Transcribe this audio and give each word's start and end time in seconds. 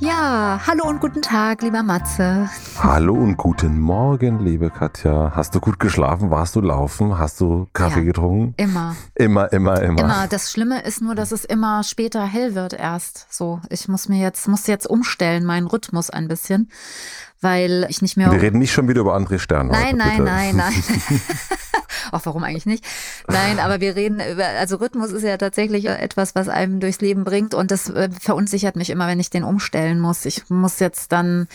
Ja, 0.00 0.58
hallo 0.66 0.88
und 0.88 0.98
guten 0.98 1.20
Tag, 1.20 1.60
lieber 1.60 1.82
Matze. 1.82 2.48
Hallo 2.78 3.12
und 3.12 3.36
guten 3.36 3.78
Morgen, 3.78 4.42
liebe 4.42 4.70
Katja. 4.70 5.32
Hast 5.36 5.54
du 5.54 5.60
gut 5.60 5.78
geschlafen? 5.78 6.30
Warst 6.30 6.56
du 6.56 6.62
laufen? 6.62 7.18
Hast 7.18 7.38
du 7.38 7.68
Kaffee 7.74 7.98
ja, 7.98 8.06
getrunken? 8.06 8.54
Immer. 8.56 8.96
Immer, 9.14 9.52
immer, 9.52 9.82
immer. 9.82 10.00
Immer. 10.00 10.26
Das 10.26 10.50
Schlimme 10.50 10.80
ist 10.84 11.02
nur, 11.02 11.14
dass 11.14 11.32
es 11.32 11.44
immer 11.44 11.84
später 11.84 12.24
hell 12.24 12.54
wird 12.54 12.72
erst. 12.72 13.26
So, 13.30 13.60
ich 13.68 13.88
muss 13.88 14.08
mir 14.08 14.18
jetzt, 14.22 14.48
muss 14.48 14.66
jetzt 14.68 14.86
umstellen, 14.86 15.44
meinen 15.44 15.66
Rhythmus 15.66 16.08
ein 16.08 16.28
bisschen, 16.28 16.70
weil 17.40 17.86
ich 17.88 18.02
nicht 18.02 18.16
mehr. 18.16 18.30
Wir 18.30 18.42
reden 18.42 18.58
nicht 18.58 18.72
schon 18.72 18.88
wieder 18.88 19.00
über 19.00 19.16
André 19.16 19.38
Stern. 19.38 19.68
Nein, 19.68 19.96
nein, 19.96 20.24
nein, 20.24 20.56
nein, 20.56 20.72
nein. 21.08 21.20
Ach, 22.12 22.20
warum 22.24 22.44
eigentlich 22.44 22.66
nicht? 22.66 22.84
Nein, 23.28 23.58
aber 23.58 23.80
wir 23.80 23.96
reden 23.96 24.20
über, 24.20 24.44
also 24.46 24.76
Rhythmus 24.76 25.12
ist 25.12 25.22
ja 25.22 25.36
tatsächlich 25.36 25.88
etwas, 25.88 26.34
was 26.34 26.48
einem 26.48 26.80
durchs 26.80 27.00
Leben 27.00 27.24
bringt 27.24 27.54
und 27.54 27.70
das 27.70 27.88
äh, 27.88 28.08
verunsichert 28.18 28.76
mich 28.76 28.90
immer, 28.90 29.06
wenn 29.06 29.20
ich 29.20 29.30
den 29.30 29.44
umstellen 29.44 30.00
muss. 30.00 30.24
Ich 30.24 30.48
muss 30.48 30.80
jetzt 30.80 31.12
dann 31.12 31.48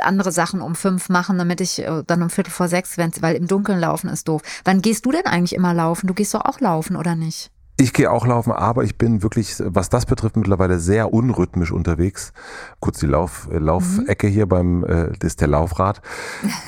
andere 0.00 0.32
Sachen 0.32 0.62
um 0.62 0.74
fünf 0.74 1.08
machen, 1.08 1.38
damit 1.38 1.60
ich 1.60 1.80
äh, 1.80 2.02
dann 2.06 2.22
um 2.22 2.30
Viertel 2.30 2.50
vor 2.50 2.68
sechs, 2.68 2.96
weil 2.98 3.34
im 3.34 3.46
Dunkeln 3.46 3.80
laufen 3.80 4.08
ist 4.08 4.28
doof. 4.28 4.42
Wann 4.64 4.82
gehst 4.82 5.04
du 5.04 5.12
denn 5.12 5.26
eigentlich 5.26 5.54
immer 5.54 5.74
laufen? 5.74 6.06
Du 6.06 6.14
gehst 6.14 6.34
doch 6.34 6.44
auch 6.44 6.60
laufen, 6.60 6.96
oder 6.96 7.14
nicht? 7.14 7.50
Ich 7.80 7.94
gehe 7.94 8.10
auch 8.10 8.26
laufen, 8.26 8.52
aber 8.52 8.84
ich 8.84 8.98
bin 8.98 9.22
wirklich, 9.22 9.56
was 9.58 9.88
das 9.88 10.04
betrifft, 10.04 10.36
mittlerweile 10.36 10.78
sehr 10.78 11.14
unrhythmisch 11.14 11.72
unterwegs. 11.72 12.34
Kurz 12.78 12.98
die 12.98 13.06
Lauf, 13.06 13.48
äh, 13.50 13.56
Laufecke 13.56 14.26
mhm. 14.26 14.30
hier 14.30 14.46
beim, 14.46 14.84
äh, 14.84 15.12
das 15.18 15.28
ist 15.28 15.40
der 15.40 15.48
Laufrad. 15.48 16.02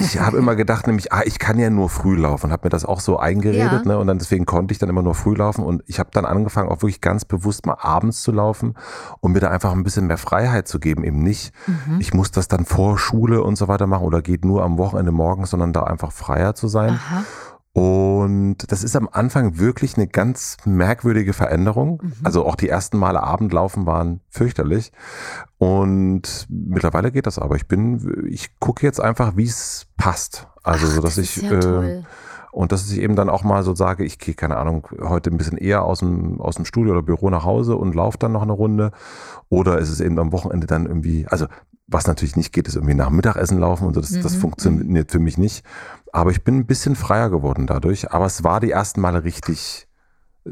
Ich 0.00 0.18
habe 0.18 0.38
immer 0.38 0.56
gedacht, 0.56 0.86
nämlich, 0.86 1.12
ah, 1.12 1.20
ich 1.26 1.38
kann 1.38 1.58
ja 1.58 1.68
nur 1.68 1.90
früh 1.90 2.16
laufen, 2.16 2.50
habe 2.50 2.64
mir 2.64 2.70
das 2.70 2.86
auch 2.86 3.00
so 3.00 3.18
eingeredet, 3.18 3.82
ja. 3.84 3.88
ne? 3.92 3.98
Und 3.98 4.06
dann 4.06 4.18
deswegen 4.18 4.46
konnte 4.46 4.72
ich 4.72 4.78
dann 4.78 4.88
immer 4.88 5.02
nur 5.02 5.14
früh 5.14 5.34
laufen. 5.34 5.62
Und 5.62 5.82
ich 5.86 5.98
habe 5.98 6.08
dann 6.14 6.24
angefangen, 6.24 6.70
auch 6.70 6.80
wirklich 6.80 7.02
ganz 7.02 7.26
bewusst 7.26 7.66
mal 7.66 7.76
abends 7.78 8.22
zu 8.22 8.32
laufen, 8.32 8.72
um 9.20 9.32
mir 9.32 9.40
da 9.40 9.50
einfach 9.50 9.72
ein 9.72 9.82
bisschen 9.82 10.06
mehr 10.06 10.16
Freiheit 10.16 10.66
zu 10.66 10.80
geben. 10.80 11.04
Eben 11.04 11.22
nicht, 11.22 11.52
mhm. 11.66 12.00
ich 12.00 12.14
muss 12.14 12.30
das 12.30 12.48
dann 12.48 12.64
vor 12.64 12.98
Schule 12.98 13.42
und 13.42 13.56
so 13.56 13.68
weiter 13.68 13.86
machen 13.86 14.06
oder 14.06 14.22
geht 14.22 14.46
nur 14.46 14.64
am 14.64 14.78
Wochenende 14.78 15.12
morgens, 15.12 15.50
sondern 15.50 15.74
da 15.74 15.82
einfach 15.82 16.10
freier 16.10 16.54
zu 16.54 16.68
sein. 16.68 16.92
Aha. 16.94 17.24
Und 17.74 18.70
das 18.70 18.84
ist 18.84 18.96
am 18.96 19.08
Anfang 19.10 19.58
wirklich 19.58 19.96
eine 19.96 20.06
ganz 20.06 20.58
merkwürdige 20.66 21.32
Veränderung. 21.32 22.02
Mhm. 22.02 22.12
Also 22.22 22.44
auch 22.44 22.54
die 22.54 22.68
ersten 22.68 22.98
Male 22.98 23.22
Abendlaufen 23.22 23.86
waren 23.86 24.20
fürchterlich. 24.28 24.92
Und 25.56 26.46
mittlerweile 26.50 27.12
geht 27.12 27.26
das 27.26 27.38
aber. 27.38 27.56
Ich 27.56 27.66
bin, 27.66 28.26
ich 28.28 28.58
gucke 28.58 28.84
jetzt 28.84 29.00
einfach, 29.00 29.36
wie 29.36 29.46
es 29.46 29.86
passt. 29.96 30.48
Also, 30.62 30.86
Ach, 30.86 30.92
so 30.92 31.00
dass 31.00 31.16
ich, 31.16 31.36
ja 31.36 31.82
äh, 31.82 32.02
und 32.52 32.70
dass 32.70 32.92
ich 32.92 33.00
eben 33.00 33.16
dann 33.16 33.30
auch 33.30 33.44
mal 33.44 33.62
so 33.62 33.74
sage, 33.74 34.04
ich 34.04 34.18
gehe, 34.18 34.34
keine 34.34 34.58
Ahnung, 34.58 34.86
heute 35.00 35.30
ein 35.30 35.38
bisschen 35.38 35.56
eher 35.56 35.84
aus 35.84 36.00
dem, 36.00 36.38
aus 36.38 36.56
dem 36.56 36.66
Studio 36.66 36.92
oder 36.92 37.02
Büro 37.02 37.30
nach 37.30 37.44
Hause 37.44 37.76
und 37.76 37.94
laufe 37.94 38.18
dann 38.18 38.32
noch 38.32 38.42
eine 38.42 38.52
Runde. 38.52 38.92
Oder 39.48 39.78
ist 39.78 39.88
es 39.88 40.00
eben 40.00 40.18
am 40.18 40.32
Wochenende 40.32 40.66
dann 40.66 40.84
irgendwie, 40.84 41.26
also 41.28 41.46
was 41.86 42.06
natürlich 42.06 42.36
nicht 42.36 42.52
geht, 42.52 42.68
ist 42.68 42.74
irgendwie 42.74 42.94
nach 42.94 43.08
Mittagessen 43.08 43.58
laufen 43.58 43.86
und 43.86 43.94
so. 43.94 44.02
Das, 44.02 44.10
mhm. 44.10 44.22
das 44.22 44.36
funktioniert 44.36 45.10
für 45.10 45.18
mich 45.18 45.38
nicht. 45.38 45.64
Aber 46.12 46.30
ich 46.30 46.44
bin 46.44 46.58
ein 46.58 46.66
bisschen 46.66 46.94
freier 46.94 47.30
geworden 47.30 47.66
dadurch. 47.66 48.12
Aber 48.12 48.26
es 48.26 48.44
war 48.44 48.60
die 48.60 48.70
ersten 48.70 49.00
Male 49.00 49.24
richtig 49.24 49.88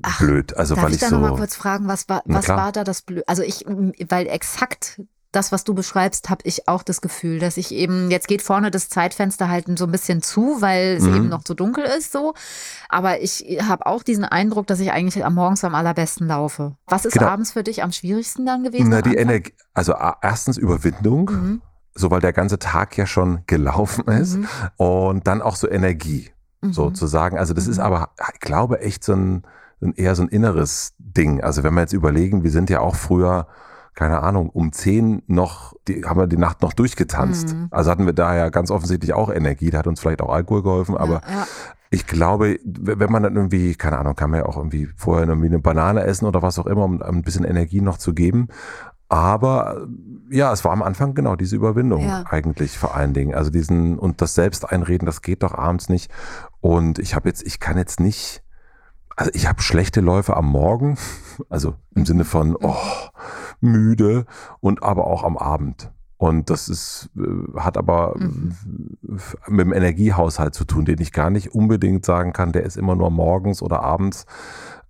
Ach, 0.01 0.21
blöd. 0.21 0.57
Also 0.57 0.77
darf 0.77 0.85
weil 0.85 0.91
ich, 0.93 0.97
ich 0.97 1.01
da 1.03 1.09
so. 1.11 1.19
noch 1.19 1.31
mal 1.31 1.37
kurz 1.37 1.55
fragen, 1.55 1.87
was 1.87 2.09
war, 2.09 2.23
was 2.25 2.49
war 2.49 2.73
da 2.73 2.83
das 2.83 3.03
blöd? 3.03 3.25
Also 3.27 3.43
ich, 3.43 3.67
weil 4.09 4.27
exakt 4.27 5.03
das, 5.33 5.53
was 5.53 5.65
du 5.65 5.75
beschreibst, 5.75 6.29
habe 6.29 6.43
ich 6.45 6.67
auch 6.67 6.83
das 6.83 7.01
Gefühl, 7.01 7.39
dass 7.39 7.57
ich 7.57 7.73
eben, 7.73 8.11
jetzt 8.11 8.27
geht 8.27 8.43
vorne 8.43 8.71
das 8.71 8.89
Zeitfenster 8.89 9.49
halt 9.49 9.67
so 9.79 9.85
ein 9.85 9.93
bisschen 9.93 10.23
zu, 10.23 10.61
weil 10.61 10.97
es 10.97 11.05
mhm. 11.05 11.15
eben 11.15 11.29
noch 11.29 11.43
so 11.47 11.55
dunkel 11.55 11.85
ist 11.85 12.13
so. 12.13 12.35
Aber 12.89 13.21
ich 13.21 13.45
habe 13.63 13.87
auch 13.87 14.03
diesen 14.03 14.25
Eindruck, 14.25 14.67
dass 14.67 14.81
ich 14.81 14.91
eigentlich 14.91 15.25
am 15.25 15.35
Morgens 15.35 15.63
am 15.63 15.75
allerbesten 15.75 16.27
laufe. 16.27 16.75
Was 16.87 17.05
ist 17.05 17.15
genau. 17.15 17.29
abends 17.29 17.53
für 17.53 17.63
dich 17.63 17.83
am 17.83 17.93
schwierigsten 17.93 18.45
dann 18.45 18.65
gewesen? 18.65 18.89
Na, 18.89 19.03
die 19.03 19.15
Energie, 19.15 19.55
also 19.73 19.95
erstens 20.23 20.57
Überwindung. 20.57 21.31
Mhm 21.31 21.63
so 21.93 22.11
weil 22.11 22.21
der 22.21 22.33
ganze 22.33 22.59
Tag 22.59 22.97
ja 22.97 23.05
schon 23.05 23.41
gelaufen 23.47 24.07
ist 24.09 24.37
mhm. 24.37 24.49
und 24.77 25.27
dann 25.27 25.43
auch 25.43 25.57
so 25.57 25.69
Energie 25.69 26.31
mhm. 26.61 26.73
sozusagen. 26.73 27.37
Also 27.37 27.53
das 27.53 27.67
mhm. 27.67 27.73
ist 27.73 27.79
aber, 27.79 28.11
ich 28.33 28.41
glaube, 28.41 28.81
echt 28.81 29.05
so 29.05 29.13
ein, 29.13 29.43
eher 29.97 30.15
so 30.15 30.23
ein 30.23 30.29
inneres 30.29 30.95
Ding. 30.99 31.43
Also 31.43 31.63
wenn 31.63 31.75
wir 31.75 31.81
jetzt 31.81 31.93
überlegen, 31.93 32.45
wir 32.45 32.51
sind 32.51 32.71
ja 32.71 32.81
auch 32.81 32.95
früher 32.95 33.49
keine 33.95 34.23
Ahnung, 34.23 34.51
um 34.51 34.73
zehn 34.73 35.23
noch, 35.27 35.75
die, 35.89 36.05
haben 36.05 36.19
wir 36.19 36.27
die 36.27 36.37
Nacht 36.37 36.63
noch 36.63 36.73
durchgetanzt. 36.73 37.55
Mhm. 37.55 37.69
Also 37.71 37.91
hatten 37.91 38.07
wir 38.07 38.13
da 38.13 38.35
ja 38.37 38.49
ganz 38.49 38.71
offensichtlich 38.71 39.13
auch 39.13 39.31
Energie, 39.31 39.71
da 39.71 39.79
hat 39.79 39.87
uns 39.87 40.01
vielleicht 40.01 40.23
auch 40.23 40.33
Alkohol 40.33 40.63
geholfen, 40.63 40.97
aber 40.97 41.23
ja, 41.29 41.41
ja. 41.41 41.47
ich 41.91 42.07
glaube, 42.07 42.59
wenn 42.65 43.11
man 43.13 43.23
dann 43.23 43.37
irgendwie, 43.37 43.75
keine 43.75 43.99
Ahnung, 43.99 44.15
kann 44.15 44.31
man 44.31 44.41
ja 44.41 44.47
auch 44.47 44.57
irgendwie 44.57 44.89
vorher 44.97 45.27
irgendwie 45.29 45.49
eine 45.49 45.59
Banane 45.59 46.05
essen 46.05 46.27
oder 46.27 46.43
was 46.43 46.59
auch 46.59 46.67
immer, 46.67 46.85
um 46.85 47.03
ein 47.03 47.23
bisschen 47.23 47.45
Energie 47.45 47.81
noch 47.81 47.99
zu 47.99 48.15
geben. 48.15 48.49
Aber 49.11 49.89
ja, 50.31 50.53
es 50.53 50.65
war 50.65 50.71
am 50.71 50.83
Anfang 50.83 51.15
genau 51.15 51.35
diese 51.35 51.57
Überwindung 51.57 52.07
ja. 52.07 52.23
eigentlich 52.31 52.79
vor 52.79 52.95
allen 52.95 53.13
Dingen. 53.13 53.35
Also 53.35 53.51
diesen 53.51 53.99
und 53.99 54.23
das 54.23 54.37
Selbsteinreden, 54.37 55.05
das 55.05 55.21
geht 55.21 55.43
doch 55.43 55.53
abends 55.53 55.89
nicht. 55.89 56.13
Und 56.61 57.01
ich 57.01 57.17
habe 57.17 57.29
jetzt, 57.29 57.45
ich 57.45 57.59
kann 57.59 57.77
jetzt 57.77 57.99
nicht, 57.99 58.45
also 59.21 59.33
ich 59.35 59.47
habe 59.47 59.61
schlechte 59.61 60.01
Läufe 60.01 60.35
am 60.35 60.47
Morgen, 60.47 60.97
also 61.51 61.75
im 61.95 62.07
Sinne 62.07 62.25
von 62.25 62.57
oh, 62.59 62.75
müde 63.61 64.25
und 64.61 64.83
aber 64.83 65.07
auch 65.07 65.25
am 65.25 65.37
Abend. 65.37 65.93
Und 66.17 66.49
das 66.49 66.71
ist, 66.71 67.11
äh, 67.19 67.61
hat 67.61 67.77
aber 67.77 68.15
mhm. 68.19 68.57
mit 69.47 69.61
dem 69.61 69.75
Energiehaushalt 69.75 70.55
zu 70.55 70.65
tun, 70.65 70.87
den 70.87 71.03
ich 71.03 71.13
gar 71.13 71.29
nicht 71.29 71.55
unbedingt 71.55 72.07
sagen 72.07 72.33
kann, 72.33 72.53
der 72.53 72.63
ist 72.63 72.79
immer 72.79 72.97
nur 72.97 73.11
morgens 73.11 73.61
oder 73.61 73.83
abends. 73.83 74.25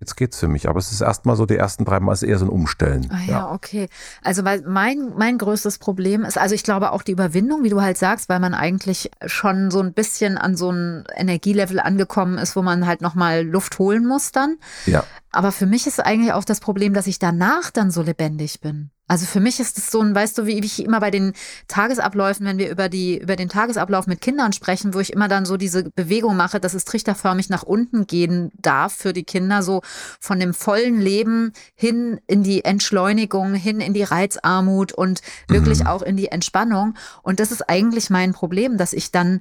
Jetzt 0.01 0.17
geht's 0.17 0.39
für 0.39 0.49
mich, 0.49 0.67
aber 0.67 0.79
es 0.79 0.93
ist 0.93 1.03
erstmal 1.03 1.37
so, 1.37 1.45
die 1.45 1.57
ersten 1.57 1.85
drei 1.85 2.01
Mal 2.01 2.15
ist 2.15 2.23
eher 2.23 2.39
so 2.39 2.47
ein 2.47 2.51
Umstellen. 2.51 3.07
Ah, 3.13 3.21
ja, 3.27 3.31
ja, 3.31 3.53
okay. 3.53 3.91
Also 4.25 4.45
weil 4.45 4.63
mein, 4.63 5.13
mein 5.15 5.37
größtes 5.37 5.77
Problem 5.77 6.25
ist, 6.25 6.39
also 6.39 6.55
ich 6.55 6.63
glaube 6.63 6.93
auch 6.93 7.03
die 7.03 7.13
Überwindung, 7.13 7.65
wie 7.65 7.69
du 7.69 7.83
halt 7.83 7.99
sagst, 7.99 8.31
weil 8.31 8.41
man 8.41 8.55
eigentlich 8.55 9.11
schon 9.27 9.71
so 9.71 9.81
ein 9.81 9.93
bisschen 9.93 10.39
an 10.39 10.57
so 10.57 10.71
ein 10.71 11.05
Energielevel 11.15 11.79
angekommen 11.79 12.39
ist, 12.39 12.57
wo 12.57 12.63
man 12.63 12.87
halt 12.87 13.03
nochmal 13.03 13.45
Luft 13.45 13.79
holen 13.79 14.07
muss 14.07 14.33
dann. 14.33 14.57
Ja. 14.87 15.05
Aber 15.33 15.53
für 15.53 15.67
mich 15.67 15.87
ist 15.87 16.01
eigentlich 16.01 16.33
auch 16.33 16.45
das 16.45 16.61
Problem, 16.61 16.95
dass 16.95 17.07
ich 17.07 17.19
danach 17.19 17.71
dann 17.71 17.91
so 17.91 18.01
lebendig 18.01 18.63
bin. 18.63 18.91
Also 19.11 19.27
für 19.27 19.41
mich 19.41 19.59
ist 19.59 19.77
es 19.77 19.91
so 19.91 20.01
ein, 20.01 20.15
weißt 20.15 20.39
du, 20.39 20.47
wie 20.47 20.61
ich 20.61 20.85
immer 20.85 21.01
bei 21.01 21.11
den 21.11 21.33
Tagesabläufen, 21.67 22.47
wenn 22.47 22.59
wir 22.59 22.71
über 22.71 22.89
die, 22.89 23.19
über 23.19 23.35
den 23.35 23.49
Tagesablauf 23.49 24.07
mit 24.07 24.21
Kindern 24.21 24.53
sprechen, 24.53 24.95
wo 24.95 25.01
ich 25.01 25.13
immer 25.13 25.27
dann 25.27 25.45
so 25.45 25.57
diese 25.57 25.91
Bewegung 25.91 26.37
mache, 26.37 26.61
dass 26.61 26.75
es 26.75 26.85
trichterförmig 26.85 27.51
nach 27.51 27.65
unten 27.65 28.07
gehen 28.07 28.53
darf 28.57 28.95
für 28.95 29.13
die 29.13 29.25
Kinder, 29.25 29.65
so 29.65 29.83
von 30.21 30.41
dem 30.41 30.55
vollen 30.55 31.01
Leben 31.01 31.53
hin 31.75 32.21
in 32.27 32.43
die 32.43 32.65
Entschleunigung, 32.65 33.55
hin 33.55 33.81
in 33.81 33.95
die 33.95 34.03
Reizarmut 34.03 34.93
und 34.93 35.23
wirklich 35.49 35.81
mhm. 35.81 35.87
auch 35.87 36.03
in 36.03 36.17
die 36.17 36.29
Entspannung. 36.29 36.95
Und 37.23 37.41
das 37.41 37.53
ist 37.53 37.69
eigentlich 37.69 38.11
mein 38.11 38.33
Problem, 38.33 38.77
dass 38.77 38.93
ich 38.93 39.11
dann 39.11 39.41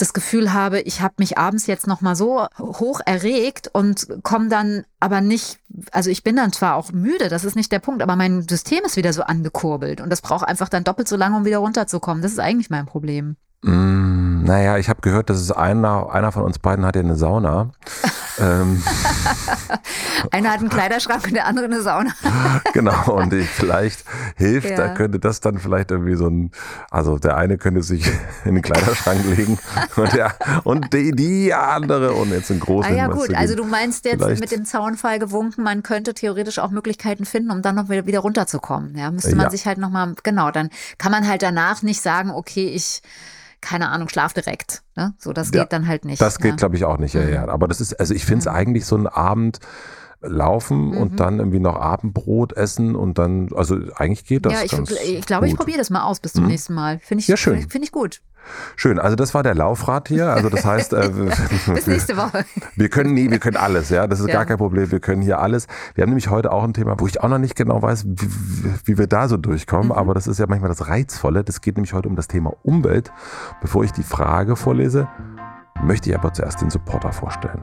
das 0.00 0.12
Gefühl 0.12 0.52
habe, 0.52 0.80
ich 0.80 1.00
habe 1.00 1.14
mich 1.18 1.38
abends 1.38 1.66
jetzt 1.66 1.86
noch 1.86 2.00
mal 2.00 2.16
so 2.16 2.46
hoch 2.58 3.00
erregt 3.04 3.68
und 3.72 4.08
komme 4.22 4.48
dann 4.48 4.84
aber 4.98 5.20
nicht, 5.20 5.58
also 5.92 6.10
ich 6.10 6.24
bin 6.24 6.36
dann 6.36 6.52
zwar 6.52 6.76
auch 6.76 6.92
müde, 6.92 7.28
das 7.28 7.44
ist 7.44 7.56
nicht 7.56 7.70
der 7.70 7.80
Punkt, 7.80 8.02
aber 8.02 8.16
mein 8.16 8.46
System 8.48 8.80
ist 8.84 8.96
wieder 8.96 9.12
so 9.12 9.22
angekurbelt 9.22 10.00
und 10.00 10.10
das 10.10 10.22
braucht 10.22 10.46
einfach 10.48 10.68
dann 10.68 10.84
doppelt 10.84 11.08
so 11.08 11.16
lange, 11.16 11.36
um 11.36 11.44
wieder 11.44 11.58
runterzukommen. 11.58 12.22
Das 12.22 12.32
ist 12.32 12.40
eigentlich 12.40 12.70
mein 12.70 12.86
Problem. 12.86 13.36
Mm, 13.62 14.44
naja, 14.44 14.78
ich 14.78 14.88
habe 14.88 15.02
gehört, 15.02 15.28
dass 15.28 15.38
es 15.38 15.52
einer, 15.52 16.10
einer 16.10 16.32
von 16.32 16.44
uns 16.44 16.58
beiden 16.58 16.84
hat 16.86 16.96
ja 16.96 17.02
eine 17.02 17.16
Sauna. 17.16 17.72
Ähm, 18.40 18.82
Einer 20.30 20.50
hat 20.50 20.60
einen 20.60 20.68
Kleiderschrank 20.68 21.26
und 21.26 21.34
der 21.34 21.46
andere 21.46 21.66
eine 21.66 21.82
Sauna. 21.82 22.10
genau, 22.72 23.16
und 23.16 23.32
ich, 23.32 23.48
vielleicht 23.48 24.04
hilft, 24.36 24.70
ja. 24.70 24.76
da 24.76 24.88
könnte 24.94 25.18
das 25.18 25.40
dann 25.40 25.58
vielleicht 25.58 25.90
irgendwie 25.90 26.14
so 26.14 26.26
ein, 26.26 26.50
also 26.90 27.18
der 27.18 27.36
eine 27.36 27.58
könnte 27.58 27.82
sich 27.82 28.10
in 28.44 28.54
den 28.54 28.62
Kleiderschrank 28.62 29.24
legen 29.36 29.58
und, 29.96 30.12
der, 30.12 30.34
und 30.64 30.92
die, 30.92 31.12
die 31.12 31.52
andere 31.54 32.12
und 32.12 32.30
jetzt 32.30 32.50
einen 32.50 32.60
großen. 32.60 32.92
Ah 32.92 32.96
ja 32.96 33.06
gut, 33.08 33.34
also 33.34 33.54
du 33.54 33.64
meinst 33.64 34.04
jetzt 34.04 34.22
vielleicht. 34.22 34.40
mit 34.40 34.50
dem 34.50 34.64
Zaunfall 34.64 35.18
gewunken, 35.18 35.62
man 35.62 35.82
könnte 35.82 36.14
theoretisch 36.14 36.58
auch 36.58 36.70
Möglichkeiten 36.70 37.24
finden, 37.24 37.50
um 37.50 37.62
dann 37.62 37.74
noch 37.74 37.88
wieder, 37.88 38.06
wieder 38.06 38.20
runterzukommen. 38.20 38.96
Ja, 38.96 39.10
müsste 39.10 39.34
man 39.36 39.46
ja. 39.46 39.50
sich 39.50 39.66
halt 39.66 39.78
nochmal, 39.78 40.14
genau, 40.22 40.50
dann 40.50 40.70
kann 40.98 41.12
man 41.12 41.26
halt 41.26 41.42
danach 41.42 41.82
nicht 41.82 42.00
sagen, 42.00 42.30
okay, 42.30 42.68
ich 42.68 43.02
keine 43.60 43.90
Ahnung, 43.90 44.08
schlaf 44.08 44.32
direkt. 44.32 44.82
Ne? 44.96 45.14
So, 45.18 45.32
das 45.32 45.50
ja, 45.52 45.62
geht 45.62 45.72
dann 45.72 45.86
halt 45.86 46.04
nicht. 46.04 46.20
Das 46.20 46.38
geht, 46.38 46.50
ja. 46.50 46.56
glaube 46.56 46.76
ich, 46.76 46.84
auch 46.84 46.98
nicht. 46.98 47.14
Ja, 47.14 47.22
ja. 47.22 47.42
Mhm. 47.44 47.50
Aber 47.50 47.68
das 47.68 47.80
ist, 47.80 47.98
also 47.98 48.14
ich 48.14 48.24
finde 48.24 48.40
es 48.40 48.46
mhm. 48.46 48.52
eigentlich 48.52 48.86
so 48.86 48.96
ein 48.96 49.06
Abend 49.06 49.60
laufen 50.22 50.90
mhm. 50.90 50.96
und 50.98 51.20
dann 51.20 51.38
irgendwie 51.38 51.60
noch 51.60 51.76
Abendbrot 51.76 52.52
essen 52.52 52.94
und 52.94 53.18
dann, 53.18 53.50
also 53.54 53.78
eigentlich 53.96 54.26
geht 54.26 54.44
das. 54.44 54.52
Ja, 54.52 54.62
ich, 54.62 54.72
ich 54.72 55.26
glaube, 55.26 55.48
ich 55.48 55.56
probiere 55.56 55.78
das 55.78 55.90
mal 55.90 56.02
aus 56.02 56.20
bis 56.20 56.34
zum 56.34 56.44
mhm. 56.44 56.50
nächsten 56.50 56.74
Mal. 56.74 56.98
Finde 56.98 57.22
ich, 57.22 57.28
ja, 57.28 57.36
schön. 57.36 57.68
Finde 57.68 57.86
ich 57.86 57.92
gut. 57.92 58.20
Schön, 58.76 58.98
also 58.98 59.16
das 59.16 59.34
war 59.34 59.42
der 59.42 59.54
Laufrad 59.54 60.08
hier. 60.08 60.28
Also 60.28 60.48
das 60.48 60.64
heißt, 60.64 60.92
äh, 60.92 61.10
bis 61.74 61.86
nächste 61.86 62.16
Woche. 62.16 62.44
Wir 62.76 62.88
können 62.88 63.14
nie, 63.14 63.30
wir 63.30 63.38
können 63.38 63.56
alles, 63.56 63.90
ja. 63.90 64.06
Das 64.06 64.20
ist 64.20 64.28
ja. 64.28 64.34
gar 64.34 64.46
kein 64.46 64.58
Problem. 64.58 64.90
Wir 64.90 65.00
können 65.00 65.22
hier 65.22 65.40
alles. 65.40 65.66
Wir 65.94 66.02
haben 66.02 66.10
nämlich 66.10 66.30
heute 66.30 66.52
auch 66.52 66.64
ein 66.64 66.74
Thema, 66.74 66.98
wo 66.98 67.06
ich 67.06 67.20
auch 67.20 67.28
noch 67.28 67.38
nicht 67.38 67.56
genau 67.56 67.82
weiß, 67.82 68.06
wie, 68.06 68.28
wie 68.84 68.98
wir 68.98 69.06
da 69.06 69.28
so 69.28 69.36
durchkommen. 69.36 69.86
Mhm. 69.86 69.92
Aber 69.92 70.14
das 70.14 70.26
ist 70.26 70.38
ja 70.38 70.46
manchmal 70.48 70.70
das 70.70 70.88
Reizvolle. 70.88 71.44
Das 71.44 71.60
geht 71.60 71.76
nämlich 71.76 71.92
heute 71.92 72.08
um 72.08 72.16
das 72.16 72.28
Thema 72.28 72.54
Umwelt. 72.62 73.12
Bevor 73.60 73.84
ich 73.84 73.92
die 73.92 74.02
Frage 74.02 74.56
vorlese, 74.56 75.08
möchte 75.82 76.10
ich 76.10 76.16
aber 76.16 76.32
zuerst 76.32 76.60
den 76.60 76.70
Supporter 76.70 77.12
vorstellen. 77.12 77.62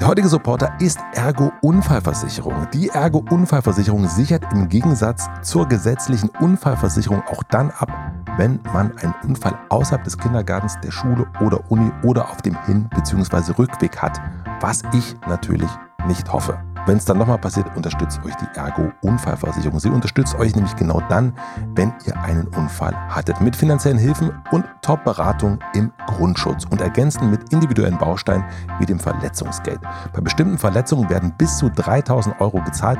Der 0.00 0.08
heutige 0.08 0.28
Supporter 0.28 0.72
ist 0.80 0.98
Ergo 1.14 1.52
Unfallversicherung. 1.62 2.66
Die 2.72 2.88
Ergo 2.88 3.24
Unfallversicherung 3.30 4.08
sichert 4.08 4.44
im 4.52 4.68
Gegensatz 4.68 5.28
zur 5.42 5.68
gesetzlichen 5.68 6.30
Unfallversicherung 6.40 7.22
auch 7.28 7.44
dann 7.44 7.70
ab, 7.70 7.92
wenn 8.36 8.58
man 8.72 8.96
einen 8.98 9.14
Unfall 9.24 9.56
außerhalb 9.68 10.02
des 10.02 10.18
Kindergartens, 10.18 10.78
der 10.82 10.90
Schule 10.90 11.26
oder 11.40 11.60
Uni 11.70 11.92
oder 12.02 12.28
auf 12.28 12.42
dem 12.42 12.60
Hin- 12.64 12.88
bzw. 12.94 13.52
Rückweg 13.56 14.02
hat, 14.02 14.20
was 14.60 14.82
ich 14.92 15.14
natürlich 15.28 15.70
nicht 16.08 16.32
hoffe. 16.32 16.58
Wenn 16.86 16.98
es 16.98 17.06
dann 17.06 17.16
nochmal 17.16 17.38
passiert, 17.38 17.74
unterstützt 17.74 18.20
euch 18.26 18.34
die 18.34 18.58
Ergo 18.58 18.92
Unfallversicherung. 19.00 19.80
Sie 19.80 19.88
unterstützt 19.88 20.38
euch 20.38 20.54
nämlich 20.54 20.76
genau 20.76 21.00
dann, 21.08 21.32
wenn 21.74 21.94
ihr 22.06 22.14
einen 22.20 22.46
Unfall 22.48 22.94
hattet. 23.08 23.40
Mit 23.40 23.56
finanziellen 23.56 23.96
Hilfen 23.96 24.32
und 24.50 24.66
Top-Beratung 24.82 25.58
im 25.74 25.90
Grundschutz 26.06 26.66
und 26.66 26.82
ergänzen 26.82 27.30
mit 27.30 27.52
individuellen 27.54 27.96
Bausteinen 27.96 28.44
wie 28.80 28.86
dem 28.86 29.00
Verletzungsgeld. 29.00 29.80
Bei 30.12 30.20
bestimmten 30.20 30.58
Verletzungen 30.58 31.08
werden 31.08 31.32
bis 31.38 31.56
zu 31.56 31.70
3000 31.70 32.38
Euro 32.42 32.60
gezahlt 32.62 32.98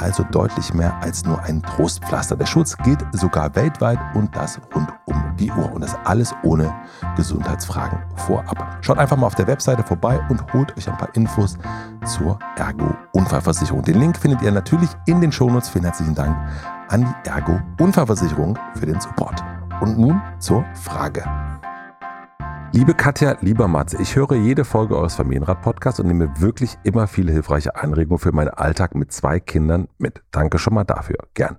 also 0.00 0.24
deutlich 0.30 0.72
mehr 0.74 0.94
als 1.02 1.24
nur 1.24 1.40
ein 1.42 1.62
Trostpflaster. 1.62 2.36
Der 2.36 2.46
Schutz 2.46 2.76
gilt 2.78 3.00
sogar 3.12 3.54
weltweit 3.54 3.98
und 4.14 4.34
das 4.34 4.60
rund 4.74 4.88
um 5.06 5.36
die 5.38 5.50
Uhr. 5.50 5.72
Und 5.72 5.82
das 5.82 5.96
alles 6.04 6.34
ohne 6.42 6.72
Gesundheitsfragen 7.16 7.98
vorab. 8.16 8.78
Schaut 8.80 8.98
einfach 8.98 9.16
mal 9.16 9.26
auf 9.26 9.34
der 9.34 9.46
Webseite 9.46 9.82
vorbei 9.82 10.20
und 10.28 10.52
holt 10.52 10.76
euch 10.76 10.88
ein 10.88 10.96
paar 10.96 11.14
Infos 11.14 11.58
zur 12.04 12.38
Ergo 12.56 12.94
Unfallversicherung. 13.12 13.82
Den 13.82 14.00
Link 14.00 14.16
findet 14.16 14.42
ihr 14.42 14.52
natürlich 14.52 14.90
in 15.06 15.20
den 15.20 15.32
Shownotes. 15.32 15.68
Vielen 15.68 15.84
herzlichen 15.84 16.14
Dank 16.14 16.36
an 16.88 17.02
die 17.02 17.28
Ergo 17.28 17.60
Unfallversicherung 17.80 18.58
für 18.74 18.86
den 18.86 19.00
Support. 19.00 19.42
Und 19.80 19.98
nun 19.98 20.20
zur 20.38 20.64
Frage. 20.74 21.24
Liebe 22.74 22.94
Katja, 22.94 23.36
lieber 23.42 23.68
Mats, 23.68 23.92
ich 23.92 24.16
höre 24.16 24.32
jede 24.32 24.64
Folge 24.64 24.96
eures 24.96 25.14
Familienrat-Podcasts 25.16 26.00
und 26.00 26.06
nehme 26.06 26.40
wirklich 26.40 26.78
immer 26.84 27.06
viele 27.06 27.30
hilfreiche 27.30 27.76
Anregungen 27.76 28.18
für 28.18 28.32
meinen 28.32 28.48
Alltag 28.48 28.94
mit 28.94 29.12
zwei 29.12 29.40
Kindern 29.40 29.88
mit. 29.98 30.22
Danke 30.30 30.58
schon 30.58 30.72
mal 30.72 30.84
dafür. 30.84 31.18
Gern. 31.34 31.58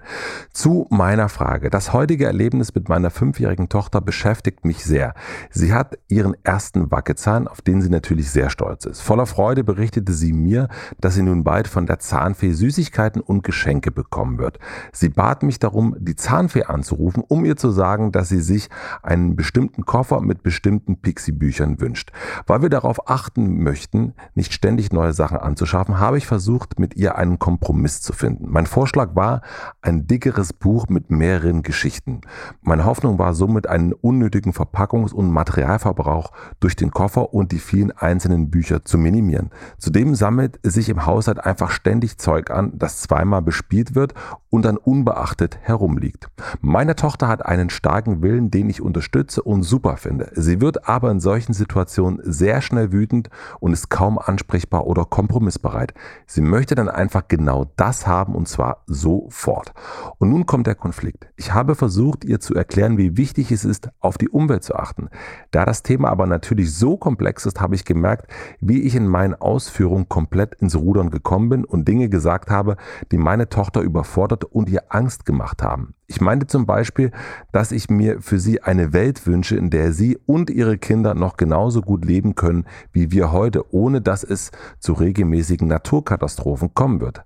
Zu 0.53 0.87
meiner 0.89 1.29
Frage. 1.29 1.69
Das 1.69 1.93
heutige 1.93 2.25
Erlebnis 2.25 2.73
mit 2.73 2.89
meiner 2.89 3.11
fünfjährigen 3.11 3.69
Tochter 3.69 4.01
beschäftigt 4.01 4.65
mich 4.65 4.83
sehr. 4.83 5.13
Sie 5.51 5.71
hat 5.71 5.99
ihren 6.07 6.35
ersten 6.43 6.89
Wackezahn, 6.89 7.47
auf 7.47 7.61
den 7.61 7.83
sie 7.83 7.91
natürlich 7.91 8.31
sehr 8.31 8.49
stolz 8.49 8.85
ist. 8.85 9.01
Voller 9.01 9.27
Freude 9.27 9.63
berichtete 9.63 10.13
sie 10.13 10.33
mir, 10.33 10.67
dass 10.99 11.13
sie 11.13 11.21
nun 11.21 11.43
bald 11.43 11.67
von 11.67 11.85
der 11.85 11.99
Zahnfee 11.99 12.53
Süßigkeiten 12.53 13.21
und 13.21 13.43
Geschenke 13.43 13.91
bekommen 13.91 14.39
wird. 14.39 14.57
Sie 14.91 15.09
bat 15.09 15.43
mich 15.43 15.59
darum, 15.59 15.95
die 15.99 16.15
Zahnfee 16.15 16.63
anzurufen, 16.63 17.23
um 17.27 17.45
ihr 17.45 17.55
zu 17.55 17.69
sagen, 17.69 18.11
dass 18.11 18.29
sie 18.29 18.41
sich 18.41 18.69
einen 19.03 19.35
bestimmten 19.35 19.85
Koffer 19.85 20.19
mit 20.19 20.41
bestimmten 20.41 21.02
Pixie-Büchern 21.03 21.79
wünscht. 21.79 22.11
Weil 22.47 22.63
wir 22.63 22.69
darauf 22.69 23.07
achten 23.07 23.61
möchten, 23.61 24.15
nicht 24.33 24.53
ständig 24.53 24.91
neue 24.91 25.13
Sachen 25.13 25.37
anzuschaffen, 25.37 25.99
habe 25.99 26.17
ich 26.17 26.25
versucht, 26.25 26.79
mit 26.79 26.95
ihr 26.95 27.15
einen 27.15 27.37
Kompromiss 27.37 28.01
zu 28.01 28.13
finden. 28.13 28.49
Mein 28.49 28.65
Vorschlag 28.65 29.15
war 29.15 29.41
ein 29.83 30.07
dickeres 30.07 30.53
Buch 30.53 30.87
mit 30.87 31.11
mehreren 31.11 31.61
Geschichten. 31.61 32.21
Meine 32.61 32.85
Hoffnung 32.85 33.19
war 33.19 33.35
somit 33.35 33.67
einen 33.67 33.93
unnötigen 33.93 34.53
Verpackungs- 34.53 35.13
und 35.13 35.29
Materialverbrauch 35.29 36.31
durch 36.59 36.75
den 36.75 36.89
Koffer 36.89 37.33
und 37.33 37.51
die 37.51 37.59
vielen 37.59 37.91
einzelnen 37.91 38.49
Bücher 38.49 38.83
zu 38.83 38.97
minimieren. 38.97 39.51
Zudem 39.77 40.15
sammelt 40.15 40.59
sich 40.63 40.89
im 40.89 41.05
Haushalt 41.05 41.45
einfach 41.45 41.69
ständig 41.69 42.17
Zeug 42.17 42.49
an, 42.49 42.71
das 42.75 43.01
zweimal 43.01 43.41
bespielt 43.41 43.93
wird 43.93 44.13
und 44.53 44.65
dann 44.65 44.77
unbeachtet 44.77 45.57
herumliegt. 45.63 46.29
Meine 46.61 46.95
Tochter 46.95 47.27
hat 47.27 47.43
einen 47.43 47.71
starken 47.71 48.21
Willen, 48.21 48.51
den 48.51 48.69
ich 48.69 48.83
unterstütze 48.83 49.41
und 49.41 49.63
super 49.63 49.97
finde. 49.97 50.29
Sie 50.35 50.61
wird 50.61 50.87
aber 50.87 51.09
in 51.09 51.19
solchen 51.19 51.53
Situationen 51.53 52.19
sehr 52.21 52.61
schnell 52.61 52.91
wütend 52.91 53.31
und 53.59 53.73
ist 53.73 53.89
kaum 53.89 54.19
ansprechbar 54.19 54.85
oder 54.85 55.05
kompromissbereit. 55.05 55.95
Sie 56.27 56.41
möchte 56.41 56.75
dann 56.75 56.87
einfach 56.87 57.27
genau 57.27 57.71
das 57.77 58.05
haben 58.05 58.35
und 58.35 58.47
zwar 58.47 58.83
sofort. 58.85 59.73
Und 60.19 60.29
nun 60.29 60.45
kommt 60.45 60.67
der 60.67 60.75
Konflikt. 60.75 61.25
Ich 61.35 61.51
habe 61.51 61.73
versucht, 61.73 62.23
ihr 62.23 62.39
zu 62.39 62.53
erklären, 62.53 62.99
wie 62.99 63.17
wichtig 63.17 63.51
es 63.51 63.65
ist, 63.65 63.89
auf 64.01 64.19
die 64.19 64.29
Umwelt 64.29 64.63
zu 64.63 64.75
achten. 64.75 65.09
Da 65.49 65.65
das 65.65 65.81
Thema 65.81 66.09
aber 66.09 66.27
natürlich 66.27 66.75
so 66.75 66.95
komplex 66.95 67.47
ist, 67.47 67.59
habe 67.59 67.73
ich 67.73 67.85
gemerkt, 67.85 68.27
wie 68.61 68.83
ich 68.83 68.93
in 68.93 69.07
meinen 69.07 69.33
Ausführungen 69.33 70.09
komplett 70.09 70.53
ins 70.61 70.75
Rudern 70.75 71.09
gekommen 71.09 71.49
bin 71.49 71.65
und 71.65 71.87
Dinge 71.87 72.07
gesagt 72.07 72.51
habe, 72.51 72.77
die 73.11 73.17
meine 73.17 73.49
Tochter 73.49 73.81
überfordert 73.81 74.42
und 74.47 74.69
ihr 74.69 74.83
Angst 74.89 75.25
gemacht 75.25 75.61
haben. 75.61 75.93
Ich 76.07 76.21
meinte 76.21 76.47
zum 76.47 76.65
Beispiel, 76.65 77.11
dass 77.51 77.71
ich 77.71 77.89
mir 77.89 78.21
für 78.21 78.39
sie 78.39 78.61
eine 78.61 78.93
Welt 78.93 79.25
wünsche, 79.25 79.55
in 79.55 79.69
der 79.69 79.93
sie 79.93 80.17
und 80.25 80.49
ihre 80.49 80.77
Kinder 80.77 81.13
noch 81.15 81.37
genauso 81.37 81.81
gut 81.81 82.05
leben 82.05 82.35
können 82.35 82.65
wie 82.91 83.11
wir 83.11 83.31
heute, 83.31 83.73
ohne 83.73 84.01
dass 84.01 84.23
es 84.23 84.51
zu 84.79 84.93
regelmäßigen 84.93 85.67
Naturkatastrophen 85.67 86.73
kommen 86.73 87.01
wird. 87.01 87.23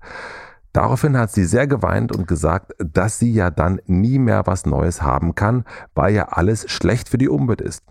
Daraufhin 0.74 1.18
hat 1.18 1.31
sie 1.31 1.46
sehr 1.46 1.66
geweint 1.66 2.16
und 2.16 2.28
gesagt, 2.28 2.74
dass 2.78 3.18
sie 3.18 3.34
ja 3.34 3.50
dann 3.50 3.81
nie 3.88 4.19
mehr 4.19 4.46
was 4.46 4.66
Neues 4.66 5.02
haben 5.02 5.34
kann, 5.34 5.64
weil 5.96 6.14
ja 6.14 6.28
alles 6.30 6.69
schlecht 6.69 7.10
für 7.10 7.18
die 7.18 7.30
Umwelt 7.30 7.62
ist. 7.62 7.84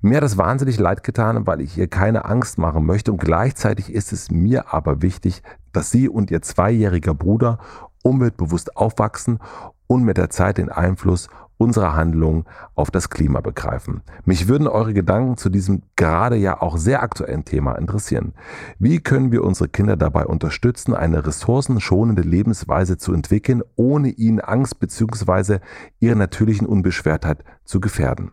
Mir 0.00 0.16
hat 0.16 0.24
das 0.24 0.38
wahnsinnig 0.38 0.78
leid 0.78 1.02
getan, 1.02 1.46
weil 1.46 1.60
ich 1.60 1.76
ihr 1.76 1.88
keine 1.88 2.24
Angst 2.24 2.56
machen 2.56 2.86
möchte 2.86 3.12
und 3.12 3.20
gleichzeitig 3.20 3.92
ist 3.92 4.12
es 4.12 4.30
mir 4.30 4.72
aber 4.72 5.02
wichtig, 5.02 5.42
dass 5.72 5.90
sie 5.90 6.08
und 6.08 6.30
ihr 6.30 6.40
zweijähriger 6.40 7.14
Bruder 7.14 7.58
umweltbewusst 8.02 8.76
aufwachsen 8.76 9.38
und 9.86 10.04
mit 10.04 10.16
der 10.16 10.30
Zeit 10.30 10.58
den 10.58 10.68
Einfluss 10.68 11.28
unserer 11.60 11.94
Handlungen 11.94 12.44
auf 12.74 12.90
das 12.90 13.10
Klima 13.10 13.42
begreifen. 13.42 14.00
Mich 14.24 14.48
würden 14.48 14.66
eure 14.66 14.94
Gedanken 14.94 15.36
zu 15.36 15.50
diesem 15.50 15.82
gerade 15.94 16.36
ja 16.36 16.62
auch 16.62 16.78
sehr 16.78 17.02
aktuellen 17.02 17.44
Thema 17.44 17.74
interessieren. 17.74 18.32
Wie 18.78 19.00
können 19.00 19.30
wir 19.30 19.44
unsere 19.44 19.68
Kinder 19.68 19.96
dabei 19.96 20.24
unterstützen, 20.24 20.94
eine 20.94 21.26
ressourcenschonende 21.26 22.22
Lebensweise 22.22 22.96
zu 22.96 23.12
entwickeln, 23.12 23.62
ohne 23.76 24.08
ihnen 24.08 24.40
Angst 24.40 24.80
bzw. 24.80 25.58
ihre 25.98 26.16
natürlichen 26.16 26.66
Unbeschwertheit 26.66 27.44
zu 27.64 27.78
gefährden? 27.78 28.30